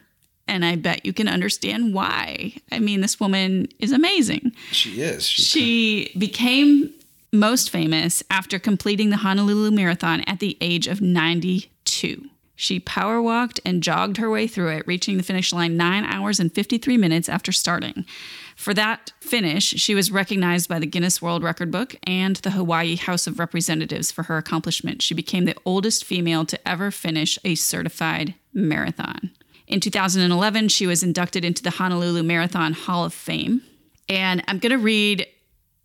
And 0.47 0.63
I 0.63 0.75
bet 0.75 1.05
you 1.05 1.13
can 1.13 1.27
understand 1.27 1.93
why. 1.93 2.53
I 2.71 2.79
mean, 2.79 3.01
this 3.01 3.19
woman 3.19 3.67
is 3.79 3.91
amazing. 3.91 4.53
She 4.71 5.01
is. 5.01 5.25
She's 5.25 5.45
She 5.45 6.11
became 6.17 6.93
most 7.33 7.69
famous 7.69 8.23
after 8.29 8.59
completing 8.59 9.09
the 9.09 9.17
Honolulu 9.17 9.71
Marathon 9.71 10.21
at 10.21 10.39
the 10.39 10.57
age 10.61 10.87
of 10.87 11.01
92. 11.01 12.29
She 12.59 12.79
power 12.79 13.21
walked 13.21 13.59
and 13.63 13.83
jogged 13.83 14.17
her 14.17 14.31
way 14.31 14.47
through 14.47 14.69
it, 14.69 14.87
reaching 14.87 15.17
the 15.17 15.23
finish 15.23 15.53
line 15.53 15.77
9 15.77 16.03
hours 16.05 16.39
and 16.39 16.51
53 16.51 16.97
minutes 16.97 17.29
after 17.29 17.51
starting. 17.51 18.03
For 18.55 18.73
that 18.73 19.11
finish, 19.19 19.65
she 19.65 19.93
was 19.93 20.09
recognized 20.09 20.67
by 20.67 20.79
the 20.79 20.87
Guinness 20.87 21.21
World 21.21 21.43
Record 21.43 21.69
Book 21.69 21.95
and 22.01 22.37
the 22.37 22.49
Hawaii 22.49 22.95
House 22.95 23.27
of 23.27 23.37
Representatives 23.37 24.11
for 24.11 24.23
her 24.23 24.37
accomplishment. 24.37 25.03
She 25.03 25.13
became 25.13 25.45
the 25.45 25.55
oldest 25.65 26.03
female 26.03 26.45
to 26.45 26.67
ever 26.67 26.89
finish 26.89 27.37
a 27.45 27.53
certified 27.53 28.33
marathon. 28.51 29.29
In 29.67 29.79
2011, 29.79 30.69
she 30.69 30.87
was 30.87 31.03
inducted 31.03 31.43
into 31.43 31.61
the 31.61 31.71
Honolulu 31.71 32.23
Marathon 32.23 32.73
Hall 32.73 33.05
of 33.05 33.13
Fame. 33.13 33.61
And 34.09 34.43
I'm 34.47 34.59
going 34.59 34.71
to 34.71 34.77
read 34.77 35.27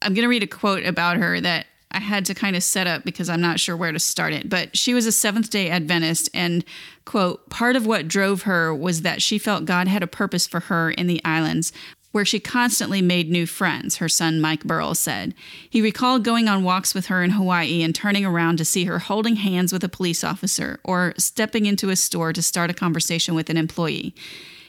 I'm 0.03 0.15
going 0.15 0.25
to 0.25 0.29
read 0.29 0.43
a 0.43 0.49
quote 0.49 0.85
about 0.85 1.17
her 1.17 1.41
that 1.41 1.67
I 1.93 2.01
had 2.01 2.25
to 2.27 2.35
kind 2.35 2.57
of 2.57 2.63
set 2.63 2.87
up 2.87 3.05
because 3.05 3.29
I'm 3.29 3.41
not 3.41 3.61
sure 3.61 3.77
where 3.77 3.93
to 3.93 3.99
start 3.99 4.33
it. 4.33 4.49
But 4.49 4.77
she 4.77 4.95
was 4.95 5.07
a 5.07 5.13
Seventh 5.13 5.51
day 5.51 5.71
Adventist, 5.71 6.31
and, 6.35 6.65
quote, 7.05 7.49
part 7.51 7.77
of 7.77 7.87
what 7.87 8.09
drove 8.09 8.43
her 8.43 8.75
was 8.75 9.03
that 9.03 9.23
she 9.23 9.39
felt 9.39 9.65
God 9.65 9.89
had 9.89 10.03
a 10.03 10.07
purpose 10.07 10.47
for 10.47 10.61
her 10.61 10.91
in 10.91 11.07
the 11.07 11.23
islands. 11.25 11.73
Where 12.13 12.25
she 12.25 12.41
constantly 12.41 13.03
made 13.03 13.31
new 13.31 13.47
friends, 13.47 13.97
her 13.97 14.09
son 14.09 14.41
Mike 14.41 14.65
Burrill 14.65 14.95
said. 14.95 15.35
He 15.69 15.83
recalled 15.83 16.25
going 16.25 16.47
on 16.47 16.63
walks 16.63 16.95
with 16.95 17.07
her 17.07 17.23
in 17.23 17.31
Hawaii 17.31 17.83
and 17.83 17.95
turning 17.95 18.25
around 18.25 18.59
to 18.59 18.65
see 18.65 18.85
her 18.85 18.99
holding 19.01 19.37
hands 19.37 19.73
with 19.73 19.83
a 19.83 19.89
police 19.89 20.23
officer 20.23 20.79
or 20.85 21.15
stepping 21.17 21.67
into 21.67 21.91
a 21.91 21.97
store 21.97 22.33
to 22.35 22.43
start 22.43 22.71
a 22.71 22.75
conversation 22.75 23.35
with 23.35 23.49
an 23.49 23.57
employee. 23.57 24.15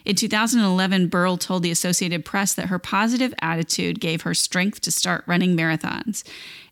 In 0.05 0.17
2011, 0.17 1.07
Burrill 1.07 1.37
told 1.37 1.63
the 1.63 1.71
Associated 1.71 2.25
Press 2.25 2.53
that 2.53 2.67
her 2.67 2.79
positive 2.79 3.33
attitude 3.41 4.01
gave 4.01 4.23
her 4.23 4.33
strength 4.33 4.81
to 4.81 4.91
start 4.91 5.23
running 5.27 5.55
marathons. 5.55 6.23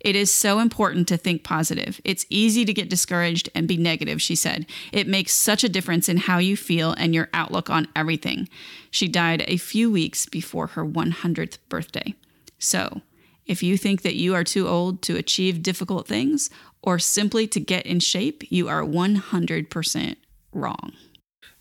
It 0.02 0.18
is 0.18 0.34
so 0.34 0.60
important 0.60 1.08
to 1.08 1.18
think 1.18 1.44
positive. 1.44 2.02
It's 2.04 2.26
easy 2.30 2.66
to 2.66 2.74
get 2.74 2.90
discouraged 2.90 3.50
and 3.56 3.70
be 3.70 3.78
negative, 3.78 4.22
she 4.22 4.36
said. 4.36 4.66
It 4.92 5.08
makes 5.08 5.34
such 5.34 5.64
a 5.64 5.70
difference 5.70 6.10
in 6.10 6.18
how 6.18 6.40
you 6.40 6.58
feel 6.58 6.92
and 6.94 7.16
your 7.16 7.30
outlook 7.34 7.70
on 7.70 7.88
everything. 7.96 8.50
She 8.90 9.08
died 9.08 9.46
a 9.48 9.58
few 9.58 9.90
weeks 9.90 10.26
before 10.26 10.68
her 10.68 10.86
100th 10.86 11.58
birthday. 11.70 12.16
So, 12.60 13.02
if 13.46 13.64
you 13.64 13.78
think 13.78 14.02
that 14.02 14.16
you 14.16 14.36
are 14.36 14.44
too 14.44 14.68
old 14.68 15.02
to 15.04 15.16
achieve 15.16 15.64
difficult 15.64 16.08
things 16.08 16.50
or 16.82 17.00
simply 17.00 17.48
to 17.48 17.60
get 17.60 17.86
in 17.86 18.00
shape, 18.00 18.44
you 18.52 18.68
are 18.68 18.84
100% 18.84 20.16
wrong. 20.54 20.94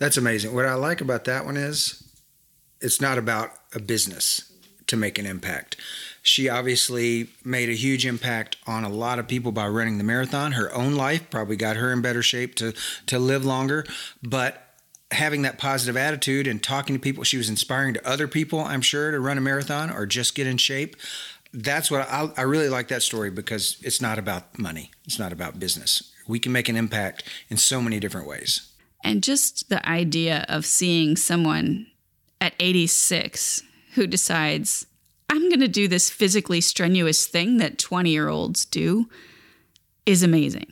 That's 0.01 0.17
amazing. 0.17 0.55
What 0.55 0.65
I 0.65 0.75
like 0.75 1.03
about 1.03 1.25
that 1.25 1.45
one 1.45 1.59
is 1.59 2.03
it's 2.81 3.03
not 3.03 3.19
about 3.19 3.51
a 3.75 3.79
business 3.79 4.51
to 4.87 4.97
make 4.97 5.19
an 5.19 5.27
impact. 5.27 5.77
She 6.23 6.49
obviously 6.49 7.29
made 7.45 7.69
a 7.69 7.75
huge 7.75 8.07
impact 8.07 8.57
on 8.67 8.83
a 8.83 8.89
lot 8.89 9.19
of 9.19 9.29
people 9.29 9.53
by 9.53 9.69
running 9.69 9.99
the 9.99 10.05
marathon. 10.05 10.53
Her 10.53 10.73
own 10.75 10.95
life 10.95 11.29
probably 11.29 11.57
got 11.57 11.77
her 11.77 11.93
in 11.93 12.01
better 12.01 12.23
shape 12.23 12.55
to 12.57 12.73
to 13.07 13.19
live 13.19 13.45
longer, 13.45 13.85
but 14.23 14.67
having 15.11 15.43
that 15.43 15.59
positive 15.59 15.99
attitude 15.99 16.47
and 16.47 16.63
talking 16.63 16.95
to 16.95 17.01
people, 17.01 17.23
she 17.23 17.37
was 17.37 17.51
inspiring 17.51 17.93
to 17.95 18.09
other 18.09 18.27
people, 18.27 18.61
I'm 18.61 18.81
sure, 18.81 19.11
to 19.11 19.21
run 19.21 19.37
a 19.37 19.43
marathon 19.43 19.91
or 19.91 20.07
just 20.07 20.35
get 20.35 20.47
in 20.47 20.57
shape. 20.57 20.97
That's 21.53 21.91
what 21.91 22.09
I, 22.09 22.31
I 22.39 22.43
really 22.43 22.71
like 22.71 22.89
that 22.89 23.03
story 23.03 23.31
because 23.31 23.77
it's 23.83 24.01
not 24.01 24.19
about 24.19 24.59
money. 24.59 24.93
It's 25.05 25.19
not 25.19 25.33
about 25.33 25.61
business. 25.61 26.11
We 26.27 26.39
can 26.39 26.53
make 26.53 26.69
an 26.71 26.77
impact 26.77 27.25
in 27.51 27.59
so 27.59 27.83
many 27.83 28.01
different 28.01 28.27
ways. 28.27 28.70
And 29.03 29.23
just 29.23 29.69
the 29.69 29.87
idea 29.89 30.45
of 30.49 30.67
seeing 30.67 31.17
someone 31.17 31.87
at 32.41 32.55
86 32.61 33.63
who 33.95 34.07
decides, 34.07 34.87
I'm 35.29 35.49
going 35.49 35.61
to 35.61 35.69
do 35.69 35.89
this 35.89 36.11
physically 36.11 36.61
strenuous 36.61 37.27
thing 37.27 37.59
that 37.59 37.79
20 37.79 38.11
year 38.11 38.29
olds 38.29 38.65
do 38.65 39.09
is 40.07 40.23
amazing. 40.23 40.67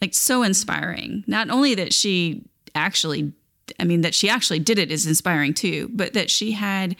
Like, 0.00 0.14
so 0.14 0.42
inspiring. 0.42 1.24
Not 1.26 1.50
only 1.50 1.74
that 1.74 1.92
she 1.92 2.44
actually, 2.74 3.32
I 3.80 3.84
mean, 3.84 4.02
that 4.02 4.14
she 4.14 4.28
actually 4.28 4.58
did 4.58 4.78
it 4.78 4.90
is 4.90 5.06
inspiring 5.06 5.54
too, 5.54 5.90
but 5.92 6.12
that 6.12 6.30
she 6.30 6.52
had 6.52 6.96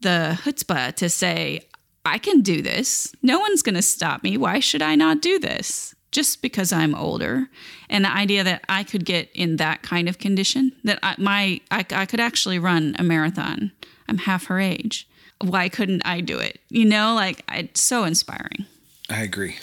the 0.00 0.38
chutzpah 0.42 0.94
to 0.96 1.08
say, 1.08 1.62
I 2.04 2.18
can 2.18 2.42
do 2.42 2.60
this. 2.60 3.14
No 3.22 3.38
one's 3.38 3.62
going 3.62 3.76
to 3.76 3.82
stop 3.82 4.22
me. 4.22 4.36
Why 4.36 4.60
should 4.60 4.82
I 4.82 4.94
not 4.94 5.22
do 5.22 5.38
this? 5.38 5.93
Just 6.14 6.42
because 6.42 6.72
I'm 6.72 6.94
older, 6.94 7.48
and 7.90 8.04
the 8.04 8.12
idea 8.12 8.44
that 8.44 8.64
I 8.68 8.84
could 8.84 9.04
get 9.04 9.30
in 9.34 9.56
that 9.56 9.82
kind 9.82 10.08
of 10.08 10.18
condition, 10.18 10.70
that 10.84 11.00
I, 11.02 11.16
my 11.18 11.60
I, 11.72 11.84
I 11.90 12.06
could 12.06 12.20
actually 12.20 12.56
run 12.60 12.94
a 13.00 13.02
marathon. 13.02 13.72
I'm 14.08 14.18
half 14.18 14.46
her 14.46 14.60
age. 14.60 15.08
Why 15.40 15.68
couldn't 15.68 16.06
I 16.06 16.20
do 16.20 16.38
it? 16.38 16.60
You 16.68 16.84
know, 16.84 17.16
like 17.16 17.42
it's 17.50 17.82
so 17.82 18.04
inspiring. 18.04 18.64
I 19.10 19.22
agree. 19.22 19.56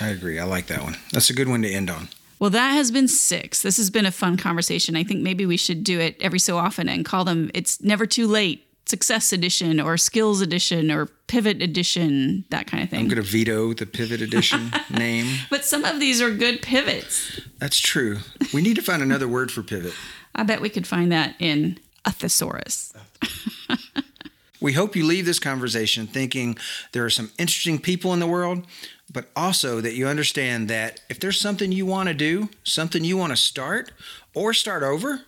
I 0.00 0.10
agree. 0.10 0.38
I 0.38 0.44
like 0.44 0.68
that 0.68 0.84
one. 0.84 0.96
That's 1.12 1.28
a 1.28 1.34
good 1.34 1.48
one 1.48 1.62
to 1.62 1.68
end 1.68 1.90
on. 1.90 2.08
Well, 2.38 2.50
that 2.50 2.70
has 2.70 2.92
been 2.92 3.08
six. 3.08 3.60
This 3.60 3.76
has 3.76 3.90
been 3.90 4.06
a 4.06 4.12
fun 4.12 4.36
conversation. 4.36 4.94
I 4.94 5.02
think 5.02 5.22
maybe 5.22 5.44
we 5.44 5.56
should 5.56 5.82
do 5.82 5.98
it 5.98 6.16
every 6.20 6.38
so 6.38 6.56
often 6.56 6.88
and 6.88 7.04
call 7.04 7.24
them 7.24 7.50
It's 7.52 7.82
Never 7.82 8.06
Too 8.06 8.28
Late 8.28 8.64
Success 8.90 9.32
Edition 9.32 9.80
or 9.80 9.96
Skills 9.96 10.40
Edition 10.40 10.90
or 10.90 11.06
Pivot 11.28 11.62
Edition, 11.62 12.44
that 12.50 12.66
kind 12.66 12.82
of 12.82 12.90
thing. 12.90 13.00
I'm 13.00 13.08
going 13.08 13.22
to 13.22 13.28
veto 13.28 13.72
the 13.72 13.86
Pivot 13.86 14.20
Edition 14.20 14.72
name. 14.90 15.38
But 15.48 15.64
some 15.64 15.84
of 15.84 16.00
these 16.00 16.20
are 16.20 16.30
good 16.30 16.60
pivots. 16.60 17.40
That's 17.58 17.78
true. 17.78 18.18
We 18.52 18.60
need 18.60 18.76
to 18.76 18.82
find 18.82 19.02
another 19.02 19.28
word 19.28 19.50
for 19.50 19.62
pivot. 19.62 19.94
I 20.34 20.42
bet 20.42 20.60
we 20.60 20.68
could 20.68 20.86
find 20.86 21.10
that 21.12 21.36
in 21.38 21.78
a 22.04 22.12
thesaurus. 22.12 22.92
We 24.60 24.74
hope 24.74 24.94
you 24.94 25.06
leave 25.06 25.24
this 25.24 25.38
conversation 25.38 26.06
thinking 26.06 26.58
there 26.92 27.04
are 27.04 27.10
some 27.10 27.30
interesting 27.38 27.78
people 27.78 28.12
in 28.12 28.20
the 28.20 28.26
world, 28.26 28.66
but 29.10 29.30
also 29.34 29.80
that 29.80 29.94
you 29.94 30.06
understand 30.06 30.68
that 30.68 31.00
if 31.08 31.18
there's 31.18 31.40
something 31.40 31.72
you 31.72 31.86
want 31.86 32.08
to 32.08 32.14
do, 32.14 32.50
something 32.62 33.02
you 33.02 33.16
want 33.16 33.32
to 33.32 33.38
start 33.38 33.90
or 34.34 34.52
start 34.52 34.82
over, 34.82 35.22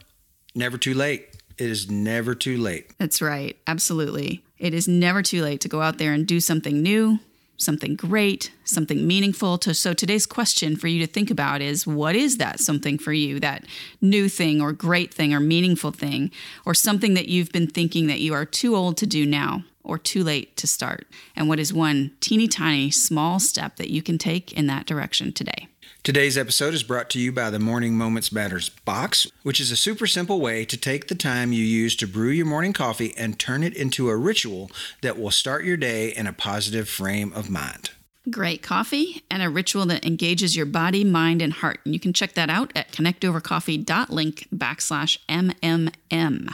never 0.54 0.76
too 0.76 0.92
late. 0.92 1.31
It 1.58 1.70
is 1.70 1.90
never 1.90 2.34
too 2.34 2.56
late. 2.56 2.92
That's 2.98 3.22
right. 3.22 3.56
Absolutely. 3.66 4.42
It 4.58 4.74
is 4.74 4.88
never 4.88 5.22
too 5.22 5.42
late 5.42 5.60
to 5.62 5.68
go 5.68 5.82
out 5.82 5.98
there 5.98 6.12
and 6.12 6.26
do 6.26 6.40
something 6.40 6.82
new, 6.82 7.18
something 7.56 7.96
great, 7.96 8.52
something 8.64 9.06
meaningful. 9.06 9.58
To, 9.58 9.74
so 9.74 9.92
today's 9.92 10.26
question 10.26 10.76
for 10.76 10.88
you 10.88 11.04
to 11.04 11.12
think 11.12 11.30
about 11.30 11.60
is 11.60 11.86
what 11.86 12.16
is 12.16 12.38
that 12.38 12.60
something 12.60 12.98
for 12.98 13.12
you, 13.12 13.40
that 13.40 13.64
new 14.00 14.28
thing 14.28 14.60
or 14.60 14.72
great 14.72 15.12
thing 15.12 15.34
or 15.34 15.40
meaningful 15.40 15.90
thing, 15.90 16.30
or 16.64 16.74
something 16.74 17.14
that 17.14 17.28
you've 17.28 17.52
been 17.52 17.66
thinking 17.66 18.06
that 18.06 18.20
you 18.20 18.34
are 18.34 18.44
too 18.44 18.76
old 18.76 18.96
to 18.98 19.06
do 19.06 19.26
now 19.26 19.64
or 19.84 19.98
too 19.98 20.22
late 20.22 20.56
to 20.56 20.66
start? 20.66 21.06
And 21.34 21.48
what 21.48 21.58
is 21.58 21.72
one 21.72 22.12
teeny 22.20 22.48
tiny 22.48 22.90
small 22.90 23.40
step 23.40 23.76
that 23.76 23.90
you 23.90 24.02
can 24.02 24.18
take 24.18 24.52
in 24.52 24.66
that 24.68 24.86
direction 24.86 25.32
today? 25.32 25.68
Today's 26.04 26.36
episode 26.36 26.74
is 26.74 26.82
brought 26.82 27.08
to 27.10 27.20
you 27.20 27.30
by 27.30 27.48
the 27.48 27.60
Morning 27.60 27.96
Moments 27.96 28.32
Matters 28.32 28.70
box, 28.70 29.28
which 29.44 29.60
is 29.60 29.70
a 29.70 29.76
super 29.76 30.08
simple 30.08 30.40
way 30.40 30.64
to 30.64 30.76
take 30.76 31.06
the 31.06 31.14
time 31.14 31.52
you 31.52 31.62
use 31.62 31.94
to 31.94 32.08
brew 32.08 32.30
your 32.30 32.44
morning 32.44 32.72
coffee 32.72 33.14
and 33.16 33.38
turn 33.38 33.62
it 33.62 33.72
into 33.76 34.10
a 34.10 34.16
ritual 34.16 34.68
that 35.02 35.16
will 35.16 35.30
start 35.30 35.64
your 35.64 35.76
day 35.76 36.08
in 36.08 36.26
a 36.26 36.32
positive 36.32 36.88
frame 36.88 37.32
of 37.34 37.48
mind. 37.48 37.90
Great 38.28 38.64
coffee 38.64 39.22
and 39.30 39.44
a 39.44 39.48
ritual 39.48 39.86
that 39.86 40.04
engages 40.04 40.56
your 40.56 40.66
body, 40.66 41.04
mind, 41.04 41.40
and 41.40 41.52
heart. 41.52 41.78
And 41.84 41.94
you 41.94 42.00
can 42.00 42.12
check 42.12 42.32
that 42.32 42.50
out 42.50 42.72
at 42.74 42.90
connectovercoffee.link 42.90 44.48
backslash 44.52 45.18
MMM. 45.28 46.52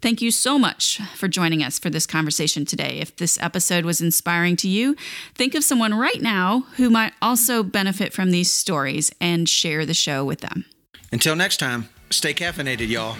Thank 0.00 0.22
you 0.22 0.30
so 0.30 0.58
much 0.58 1.00
for 1.16 1.26
joining 1.26 1.62
us 1.62 1.78
for 1.78 1.90
this 1.90 2.06
conversation 2.06 2.64
today. 2.64 2.98
If 3.00 3.16
this 3.16 3.36
episode 3.40 3.84
was 3.84 4.00
inspiring 4.00 4.54
to 4.56 4.68
you, 4.68 4.94
think 5.34 5.56
of 5.56 5.64
someone 5.64 5.92
right 5.92 6.22
now 6.22 6.66
who 6.76 6.88
might 6.88 7.14
also 7.20 7.64
benefit 7.64 8.12
from 8.12 8.30
these 8.30 8.52
stories 8.52 9.10
and 9.20 9.48
share 9.48 9.84
the 9.84 9.94
show 9.94 10.24
with 10.24 10.40
them. 10.40 10.64
Until 11.10 11.34
next 11.34 11.56
time, 11.56 11.88
stay 12.10 12.32
caffeinated, 12.32 12.88
y'all. 12.88 13.16